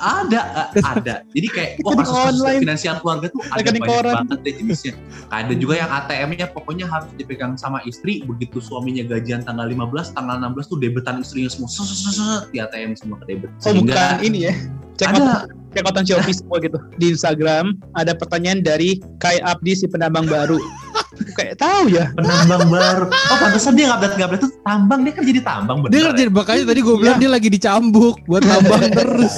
[0.04, 0.39] ada,
[0.76, 1.16] ada.
[1.32, 2.62] Jadi kayak, wah Rekening kasus online.
[2.68, 4.13] finansial keluarga tuh ada Rekening banyak koran.
[4.20, 4.94] banget deh jenisnya.
[5.32, 10.36] Ada juga yang ATM-nya pokoknya harus dipegang sama istri, begitu suaminya gajian tanggal 15, tanggal
[10.44, 13.50] 16 tuh debetan istrinya semua, set, set, set, set, di ATM semua ke debet.
[13.63, 14.54] Oh bukan ini ya.
[14.94, 16.78] Cek ada cek out Shopee semua gitu.
[17.02, 20.62] Di Instagram ada pertanyaan dari Kai Abdi si penambang baru.
[21.38, 22.13] Kayak tahu ya.
[22.13, 23.06] penambang baru.
[23.10, 25.91] Oh, pantesan dia ngablet ngablet tuh tambang dia kan jadi tambang bener.
[25.93, 29.36] Dia kerja makanya tadi gue bilang dia lagi dicambuk buat tambang terus.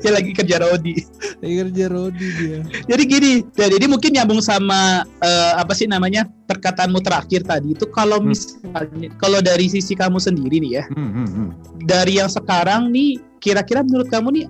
[0.00, 0.94] Dia lagi kerja Rodi.
[1.36, 2.58] Lagi kerja Rodi dia.
[2.86, 4.80] Jadi gini, ya, jadi mungkin nyambung sama
[5.18, 8.30] eh, apa sih namanya perkataanmu terakhir tadi itu kalau Hmm.
[8.30, 11.48] misalnya kalau dari sisi kamu sendiri nih ya, Hmm, hmm, hmm.
[11.82, 14.44] dari yang sekarang nih kira-kira menurut kamu nih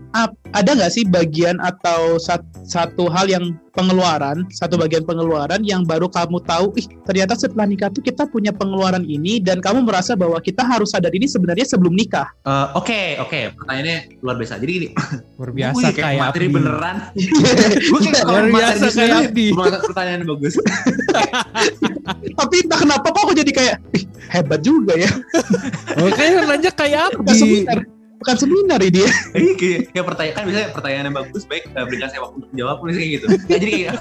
[0.53, 6.09] ada nggak sih bagian atau sat- satu hal yang pengeluaran satu bagian pengeluaran yang baru
[6.09, 10.40] kamu tahu ih ternyata setelah nikah tuh kita punya pengeluaran ini dan kamu merasa bahwa
[10.40, 13.53] kita harus sadar ini sebenarnya sebelum nikah Eh, Oke, oke.
[13.55, 14.57] Pertanyaannya luar biasa.
[14.57, 14.88] Jadi gini,
[15.37, 16.55] Luar biasa kayak materi Abdi.
[16.77, 16.97] Beneran.
[17.91, 20.55] gue kayak Luar kalau biasa kayak cuma Pertanyaan bagus.
[22.39, 23.77] tapi entah kenapa kok aku jadi kayak
[24.31, 25.11] hebat juga ya
[26.07, 27.35] Oke, nanya kayak Abdi.
[27.35, 27.81] seminar
[28.17, 32.09] bukan seminar ini ya kayak, kayak pertanyaan kan biasanya pertanyaan yang bagus, baik eh, berikan
[32.09, 33.27] saya waktu untuk menjawab, misalnya kayak gitu.
[33.29, 33.97] Ya, jadi kayak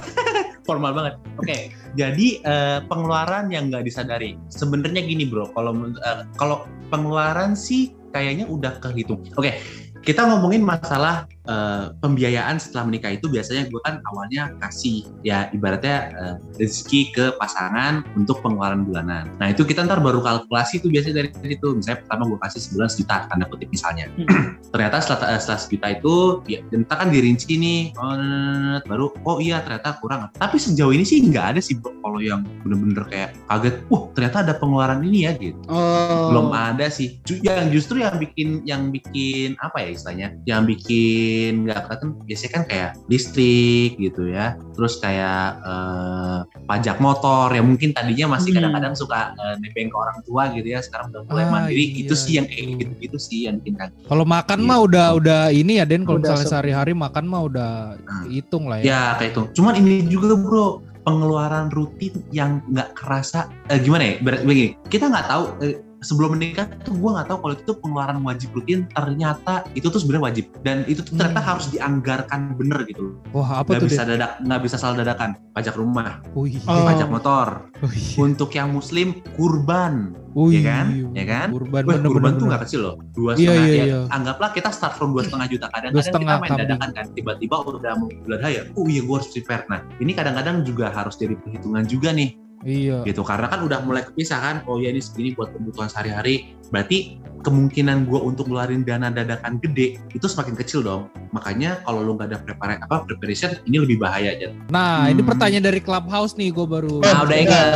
[0.64, 1.14] formal banget.
[1.36, 1.56] Oke,
[2.00, 4.40] jadi eh, pengeluaran yang nggak disadari.
[4.48, 9.20] Sebenarnya gini bro, kalau eh, kalau pengeluaran sih kayaknya udah kehitung.
[9.36, 9.60] Oke,
[10.00, 16.12] kita ngomongin masalah eh, pembiayaan setelah menikah itu biasanya gue kan awalnya kasih ya ibaratnya
[16.12, 19.30] eh, rezeki ke pasangan untuk pengeluaran bulanan.
[19.38, 21.78] Nah itu kita ntar baru kalkulasi tuh biasanya dari situ.
[21.78, 24.06] Misalnya pertama gue kasih sebulan sejuta tanda kutip misalnya.
[24.72, 26.14] ternyata setelah, eh, setelah sejuta itu
[26.50, 27.80] ya kita kan dirinci nih.
[27.96, 30.28] Oh, nah, nah, nah, baru oh iya ternyata kurang.
[30.34, 34.54] Tapi sejauh ini sih nggak ada sih kalau yang bener-bener kayak kaget wah ternyata ada
[34.58, 35.58] pengeluaran ini ya gitu.
[35.70, 36.30] Oh.
[36.34, 37.18] Belum ada sih.
[37.26, 40.28] Yang justru yang bikin yang bikin apa ya istilahnya?
[40.44, 47.48] Yang bikin nggak kelihatan biasanya kan kayak listrik gitu ya terus kayak eh, pajak motor
[47.50, 48.58] yang mungkin tadinya masih Hmm.
[48.58, 52.00] kadang-kadang suka eh, nebeng ke orang tua gitu ya sekarang udah mulai Ah, mandiri iya,
[52.02, 52.76] itu sih yang kayak itu.
[52.80, 54.66] gitu-gitu sih yang bikin kaget Kalau makan Iya.
[54.66, 58.24] mah udah udah ini ya Den kalau misalnya se- sehari-hari makan mah udah Nah.
[58.26, 58.84] hitung lah ya.
[58.84, 59.42] Ya kayak itu.
[59.54, 60.66] Cuman ini juga bro
[61.02, 64.14] pengeluaran rutin yang nggak kerasa eh, gimana ya?
[64.18, 65.74] Ber- begini, kita nggak tahu eh,
[66.06, 69.98] sebelum menikah tuh gue nggak tahu kalau itu tuh pengeluaran wajib rutin ternyata itu tuh
[69.98, 71.48] sebenarnya wajib dan itu tuh ternyata Hmm.
[71.50, 73.18] harus dianggarkan bener gitu.
[73.30, 74.10] Wah, apa Nggak tuh bisa Den?
[74.14, 76.62] dadak nggak bisa salah dadakan pajak rumah, Wih.
[76.64, 76.86] Oh.
[76.86, 77.48] pajak motor.
[77.82, 78.06] Wih.
[78.22, 80.58] Untuk yang muslim kurban, Wih.
[80.58, 80.86] ya kan?
[81.12, 81.48] Ya kan?
[81.50, 82.38] Kurban Wah, bener kurban bener.
[82.38, 83.66] tuh nggak kecil loh, dua Iya, setengah.
[83.66, 83.84] iya, ya.
[83.84, 83.98] iya.
[84.08, 85.66] Anggaplah kita start from dua setengah juta.
[85.68, 86.60] Kadang-kadang kita main kambing.
[86.62, 88.60] dadakan kan, tiba-tiba udah mau bulan raya.
[88.72, 89.64] Oh iya, gue harus prepare.
[89.66, 92.30] Nah, ini kadang-kadang juga harus jadi perhitungan juga nih,
[92.62, 93.02] Iya.
[93.02, 93.20] gitu.
[93.20, 94.56] Karena kan udah mulai kepisah kan.
[94.64, 96.56] Oh ya ini segini buat kebutuhan sehari-hari.
[96.66, 101.06] Berarti kemungkinan gue untuk ngeluarin dana dadakan gede itu semakin kecil dong.
[101.30, 104.50] Makanya kalau lu nggak ada prepare apa preparation, ini lebih bahaya aja.
[104.66, 105.30] Nah, ini Hmm.
[105.30, 106.96] pertanyaan dari Clubhouse nih gue baru.
[107.02, 107.66] Nah, udah ingat,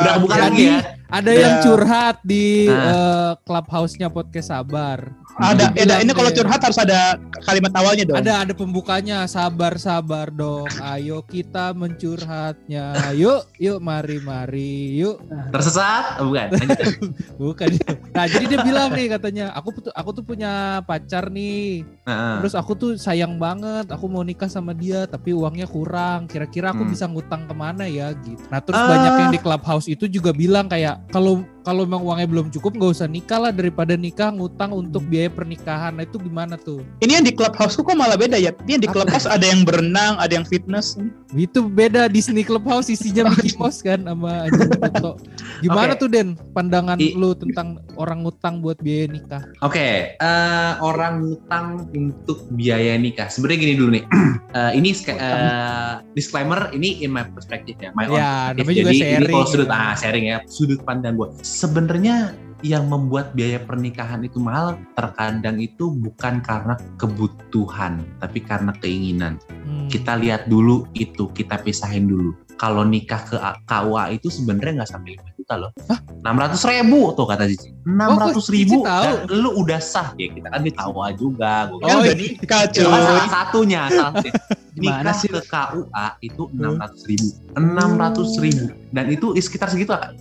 [0.00, 0.78] udah kebuka Jadi, lagi ya.
[1.10, 1.38] Ada Ya.
[1.42, 2.86] yang curhat di Nah.
[2.86, 4.98] eh, Clubhouse-nya podcast Sabar.
[5.38, 7.14] Ada ada ini kalau curhat harus ada
[7.44, 10.66] kalimat awalnya dong Ada ada pembukanya sabar sabar dong.
[10.82, 13.14] Ayo kita mencurhatnya.
[13.14, 15.22] Yuk yuk mari mari yuk.
[15.54, 16.20] Tersesat?
[16.20, 16.48] Oh, bukan.
[17.40, 17.68] Bukan.
[18.12, 21.86] Nah jadi dia bilang nih katanya aku aku tuh punya pacar nih.
[22.04, 23.88] Nah, Terus aku tuh sayang banget.
[23.88, 26.28] Aku mau nikah sama dia tapi uangnya kurang.
[26.28, 26.92] Kira-kira aku Hmm.
[26.92, 28.40] bisa ngutang ke mana ya gitu.
[28.48, 28.88] Nah terus Ah.
[28.88, 32.92] banyak yang di clubhouse itu juga bilang kayak kalau kalau memang uangnya belum cukup nggak
[32.96, 35.96] usah nikah lah daripada nikah ngutang untuk biaya pernikahan.
[35.96, 36.82] Nah itu gimana tuh?
[37.00, 40.16] ini yang di clubhouse kok malah beda ya ini yang di clubhouse ada yang berenang
[40.16, 40.96] ada yang fitness
[41.30, 45.20] Itu beda Disney Clubhouse isinya Mickey Mouse kan sama Toto.
[45.62, 46.00] Gimana Oke.
[46.02, 49.42] tuh Den pandangan I- lu tentang orang ngutang buat biaya nikah?
[49.62, 53.30] Oke, eh, orang ngutang untuk biaya nikah.
[53.30, 54.04] Sebenarnya gini dulu nih.
[54.50, 58.58] Eh, ini eh, disclaimer ini in my perspective ya, my own Ya, perspective.
[58.58, 59.30] namanya juga Jadi ini sharing.
[59.30, 61.28] kalau sudut ah sharing ya, sudut pandang gue.
[61.50, 62.30] Sebenarnya
[62.62, 69.40] yang membuat biaya pernikahan itu mahal terkadang itu bukan karena kebutuhan, tapi karena keinginan.
[69.66, 69.88] Hmm.
[69.90, 72.36] Kita lihat dulu itu, kita pisahin dulu.
[72.60, 73.36] Kalau nikah ke
[73.66, 75.72] KUA itu sebenarnya nggak sampai 5 juta loh.
[76.20, 77.72] Enam ratus ribu tuh kata Cici.
[77.88, 78.84] Enam ratus ribu.
[78.84, 79.04] Tahu?
[79.26, 81.72] Dan lu udah sah ya kita kan di KUA juga.
[81.72, 84.32] Gua kan Oh, kan cuy salah satunya, salah satunya.
[84.80, 85.28] Gimana Nikah sih?
[85.28, 90.16] ke KUA itu enam ratus ribu, enam ratus ribu, dan itu sekitar segitu lah.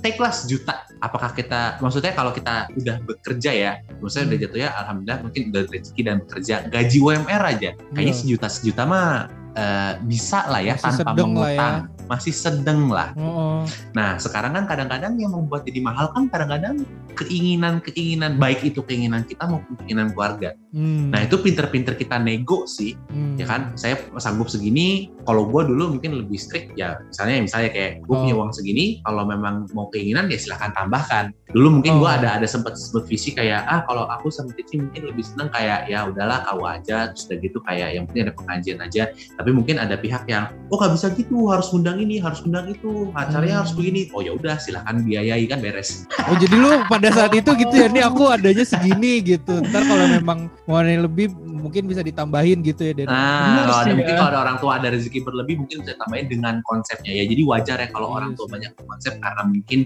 [0.00, 0.88] Take lah sejuta.
[0.98, 4.44] Apakah kita, maksudnya kalau kita udah bekerja ya, maksudnya udah Hmm.
[4.48, 8.20] jatuh ya, alhamdulillah mungkin udah rezeki dan bekerja, gaji UMR aja, kayaknya Iya.
[8.24, 9.08] sejuta sejuta mah
[9.50, 11.68] eh, bisa lah ya Masih tanpa sedeng lah ya.
[12.10, 13.14] Masih sedeng lah.
[13.14, 13.60] Oh, oh.
[13.94, 16.82] Nah, sekarang kan kadang-kadang yang membuat jadi mahal kan kadang-kadang
[17.14, 20.58] keinginan-keinginan baik itu keinginan kita maupun keinginan keluarga.
[20.74, 21.14] Hmm.
[21.14, 23.38] Nah, itu pinter-pinter kita nego sih, Hmm.
[23.38, 23.78] ya kan?
[23.78, 26.98] Saya sanggup segini, kalau gue dulu mungkin lebih strict ya.
[27.06, 28.20] Misalnya misalnya kayak gue Oh.
[28.26, 31.30] punya uang segini, kalau memang mau keinginan ya silahkan tambahkan.
[31.50, 32.18] Dulu mungkin gue Oh.
[32.18, 35.86] ada ada sempat sempat visi kayak ah kalau aku sama Cici mungkin lebih seneng kayak
[35.86, 39.02] ya udahlah kau aja terus udah gitu kayak yang penting ada pengajian aja.
[39.38, 43.12] Tapi mungkin ada pihak yang oh nggak bisa gitu harus ngundang ini harus undang itu
[43.12, 43.62] acaranya Hmm.
[43.66, 47.50] harus begini oh ya udah silahkan biayai kan beres Oh jadi lu pada saat itu
[47.58, 49.58] gitu ya, nih aku adanya segini gitu.
[49.66, 52.92] Ntar kalau memang mau ada lebih mungkin bisa ditambahin gitu ya.
[52.94, 53.06] Den.
[53.10, 54.18] Nah, kalau ada sih, mungkin ya.
[54.18, 57.24] kalau ada orang tua ada rezeki berlebih mungkin bisa tambahin dengan konsepnya ya.
[57.26, 59.80] Jadi wajar ya kalau Iya orang tua banyak konsep karena mungkin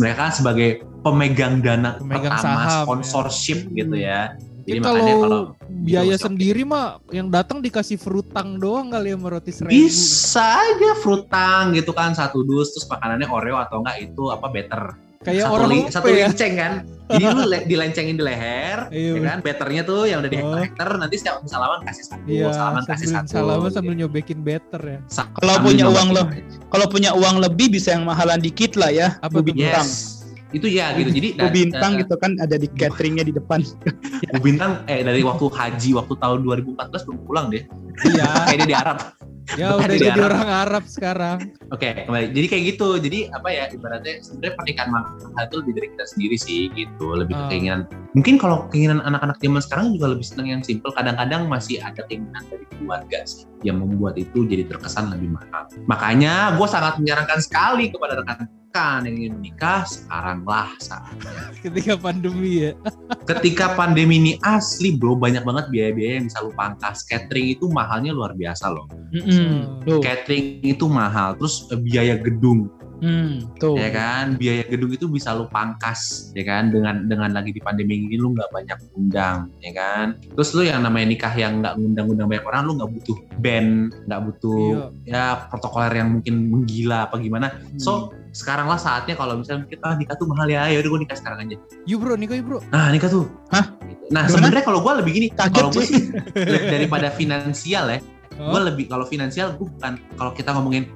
[0.00, 0.68] mereka sebagai
[1.02, 2.82] pemegang dana Pemegang pertama saham, ya.
[2.84, 4.20] sponsorship gitu ya.
[4.62, 9.10] Mungkin Jadi kalau, makanya kalau biaya gitu, sendiri mah yang datang dikasih frutang doang kali
[9.10, 9.74] ya sama roti seribu.
[9.74, 14.82] bisa aja frutang gitu kan satu dus terus makanannya Oreo atau enggak itu apa better
[15.20, 16.26] Kayak satu, orang li- satu ya.
[16.26, 16.72] linceng kan
[17.12, 20.54] jadi lu le- dilencengin di leher Iya, ya kan betternya tuh yang udah di Oh.
[20.56, 23.76] hektar nanti setiap salaman kasih satu Iya, salaman kasih satu salaman gitu.
[23.76, 24.98] sambil nyobekin better ya.
[25.06, 26.26] Sa- Kalau punya uang lo-.
[26.68, 29.08] Kalau punya uang lebih bisa yang mahalan dikit lah ya.
[29.18, 29.86] Apa bintang.
[29.86, 30.11] Yes.
[30.52, 31.10] Itu ya gitu.
[31.10, 33.64] Jadi Bu bintang eh, gitu kan ada di cateringnya di depan.
[34.30, 36.76] Bu Bintang eh dari waktu haji waktu tahun 2014
[37.08, 37.64] belum pulang deh.
[38.04, 38.98] Iya, Kayaknya di Arab.
[39.52, 40.28] ya udah Di jadi Arab.
[40.32, 41.38] orang Arab sekarang.
[41.68, 42.30] Oke, kembali.
[42.30, 42.88] Jadi kayak gitu.
[42.96, 45.12] Jadi apa ya ibaratnya sebenarnya pernikahan mahal
[45.42, 47.06] itu lebih dari kita sendiri sih gitu.
[47.10, 47.48] Lebih ke Ah.
[47.50, 47.80] keinginan.
[48.12, 50.92] Mungkin kalau keinginan anak-anak zaman sekarang juga lebih seneng yang simple.
[50.92, 55.64] Kadang-kadang masih ada keinginan dari keluarga sih yang membuat itu jadi terkesan lebih mahal.
[55.84, 58.20] Makanya gue sangat menyarankan sekali kepada
[58.72, 61.12] rekan-rekan yang ingin menikah sekaranglah saat
[61.64, 62.72] Ketika pandemi ya.
[63.28, 68.16] ketika pandemi ini asli bro banyak banget biaya-biaya yang bisa lu pangkas catering itu mahalnya
[68.16, 69.84] luar biasa loh Mm-mm.
[69.84, 70.00] Tuh.
[70.00, 73.74] catering itu mahal terus eh, biaya gedung Hmm, tuh.
[73.74, 78.06] ya kan biaya gedung itu bisa lu pangkas ya kan dengan dengan lagi di pandemi
[78.06, 82.30] ini lu nggak banyak undang ya kan terus lu yang namanya nikah yang nggak ngundang-undang
[82.30, 87.58] banyak orang lu nggak butuh band nggak butuh ya protokoler yang mungkin menggila apa gimana
[87.74, 91.00] so sekarang lah saatnya kalau misalnya kita ah, nikah tuh mahal ya ya udah gue
[91.02, 92.58] nikah sekarang aja Yuk bro, Niko yuk bro.
[92.70, 93.26] Nah nikah tuh.
[93.50, 93.74] Hah?
[93.82, 94.14] Gitu.
[94.14, 96.14] Nah sebenarnya kalau gue lebih gini, kalau gue sih.
[96.72, 97.98] daripada finansial ya,
[98.40, 98.56] Oh.
[98.56, 100.88] gue lebih kalau finansial gue bukan kalau kita ngomongin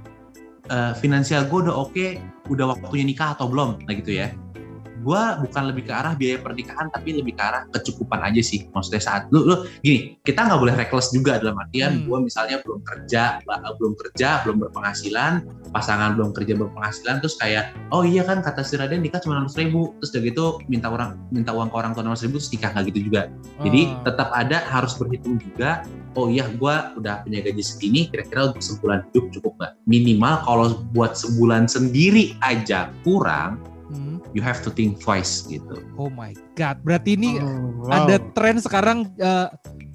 [0.71, 2.07] eh, finansial gue udah oke,
[2.51, 4.31] udah waktunya nikah atau belum, nah gitu ya.
[5.07, 8.67] Gue bukan lebih ke arah biaya pernikahan, tapi lebih ke arah kecukupan aja sih.
[8.75, 12.11] Maksudnya saat lu, lu gini, kita nggak boleh reckless juga dalam artian Hmm.
[12.11, 13.39] gue misalnya belum kerja,
[13.79, 15.33] belum kerja, belum berpenghasilan,
[15.71, 19.63] pasangan belum kerja berpenghasilan, terus kayak oh iya kan kata si Raden nikah cuma 600
[19.63, 22.71] ribu, terus udah gitu minta orang minta uang ke orang tua 600 ribu terus nikah
[22.75, 23.23] nggak gitu juga.
[23.63, 24.03] Jadi Ah.
[24.11, 25.87] tetap ada harus berhitung juga.
[26.17, 29.73] Oh iya, gue udah punya gaji segini, kira-kira untuk sebulan hidup cukup nggak?
[29.85, 30.67] Minimal kalau
[30.97, 34.19] buat sebulan sendiri aja kurang, Hmm.
[34.35, 35.79] you have to think twice gitu.
[35.95, 38.03] Oh my god, berarti ini Oh, wow.
[38.03, 39.47] ada tren sekarang eh,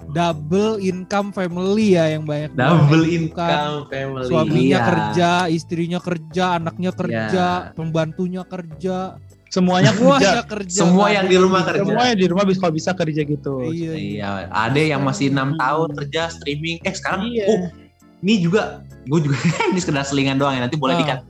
[0.08, 3.12] double income family ya yang banyak Double kan.
[3.12, 4.26] income family.
[4.26, 4.80] Suaminya Iya.
[4.82, 7.72] kerja, istrinya kerja, anaknya kerja, Iya.
[7.72, 9.16] pembantunya kerja,
[9.48, 10.00] semuanya kerja.
[10.18, 10.80] semuanya kerja.
[10.82, 11.82] Semua yang di rumah yang kerja.
[11.84, 13.54] Semuanya di rumah bisa kalau bisa kerja gitu.
[13.66, 13.92] Iya, iya.
[13.94, 16.80] Iya, ada yang masih enam tahun kerja streaming.
[16.80, 17.44] Eh sekarang, Iya.
[17.46, 17.60] oh
[18.20, 19.36] ini juga, gue juga
[19.68, 20.64] ini sekedar selingan doang ya.
[20.64, 21.00] Nanti boleh Ah.
[21.00, 21.20] dikat.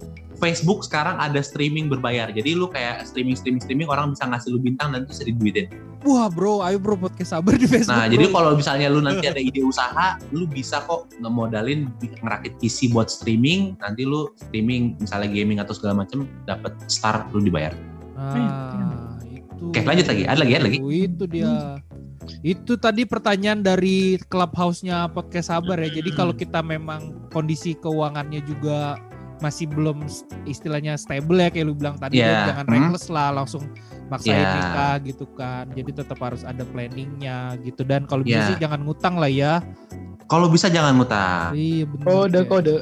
[0.42, 2.26] Facebook sekarang ada streaming berbayar.
[2.34, 5.66] Jadi lu kayak streaming streaming streaming orang bisa ngasih lu bintang dan itu bisa diduitin.
[6.02, 7.94] Wah bro, ayo bro podcast sabar di Facebook.
[7.94, 8.18] Nah, bro.
[8.18, 13.06] jadi kalau misalnya lu nanti ada ide usaha, lu bisa kok ngemodalin ngerakit PC buat
[13.06, 13.78] streaming.
[13.78, 17.70] Nanti lu streaming misalnya gaming atau segala macem dapat start lu dibayar.
[18.18, 19.70] Nah, itu.
[19.70, 20.22] Oke, lanjut lagi.
[20.26, 20.78] Ada lagi, ada lagi.
[20.82, 21.78] Itu dia.
[22.42, 26.02] Itu tadi pertanyaan dari clubhouse-nya podcast sabar ya.
[26.02, 26.18] Jadi Hmm.
[26.18, 28.98] kalau kita memang kondisi keuangannya juga
[29.40, 30.04] masih belum
[30.44, 32.18] istilahnya stable ya kayak lu bilang tadi.
[32.18, 32.74] Dan jangan Hmm.
[32.74, 33.62] reckless lah langsung
[34.06, 34.50] maksain Iya.
[34.52, 35.64] nikah gitu kan.
[35.72, 38.48] Jadi tetap harus ada planningnya gitu dan kalau bisa Iya.
[38.52, 39.64] sih jangan ngutang lah ya.
[40.26, 41.52] Kalau bisa jangan ngutang.
[41.52, 42.04] Iya benar.
[42.04, 42.74] Kode kode.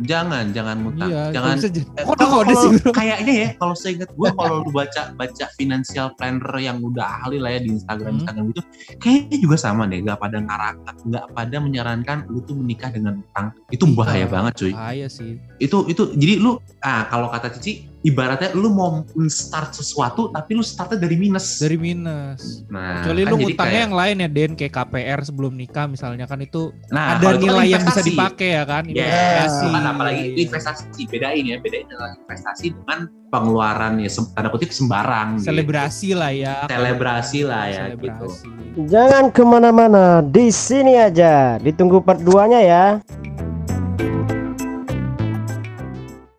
[0.00, 1.08] Jangan, jangan ngutang.
[1.12, 2.70] Iya, jangan Eh, kode sih.
[2.90, 7.36] Kayaknya ya kalau saya ingat gue kalau lu baca baca financial planner yang udah ahli
[7.36, 8.18] lah ya di Instagram Hmm.
[8.20, 8.62] Instagram gitu,
[8.96, 13.52] kayaknya juga sama deh, gak pada ngarakat, gak pada menyarankan lu tuh menikah dengan utang.
[13.68, 14.32] Itu bahaya Iya.
[14.32, 14.72] banget cuy.
[14.72, 15.36] Bahaya sih.
[15.58, 20.64] Itu itu jadi lu ah kalau kata Cici ibaratnya lu mau start sesuatu tapi lu
[20.64, 21.60] startnya dari minus.
[21.60, 22.64] Dari minus.
[22.66, 25.86] nah, Kecuali kan lu jadi ngutangnya kayak- yang lain ya Den kayak KPR sebelum nikah
[25.86, 29.04] misalnya kan itu nah, ada kalau itu kan nilai yang bisa dipakai ya kan Yes,
[29.52, 29.66] investasi.
[29.68, 32.98] kan apalagi Iya, itu investasi bedain ya, bedain adalah investasi dengan
[33.30, 35.28] pengeluaran ya tanda kutip sembarang.
[35.36, 35.46] gitu.
[35.46, 36.56] selebrasi lah ya.
[36.66, 38.26] Selebrasi lah ya gitu.
[38.26, 38.48] Selebrasi.
[38.86, 41.58] Jangan ke mana-mana, di sini aja.
[41.58, 42.84] Ditunggu part 2-nya ya.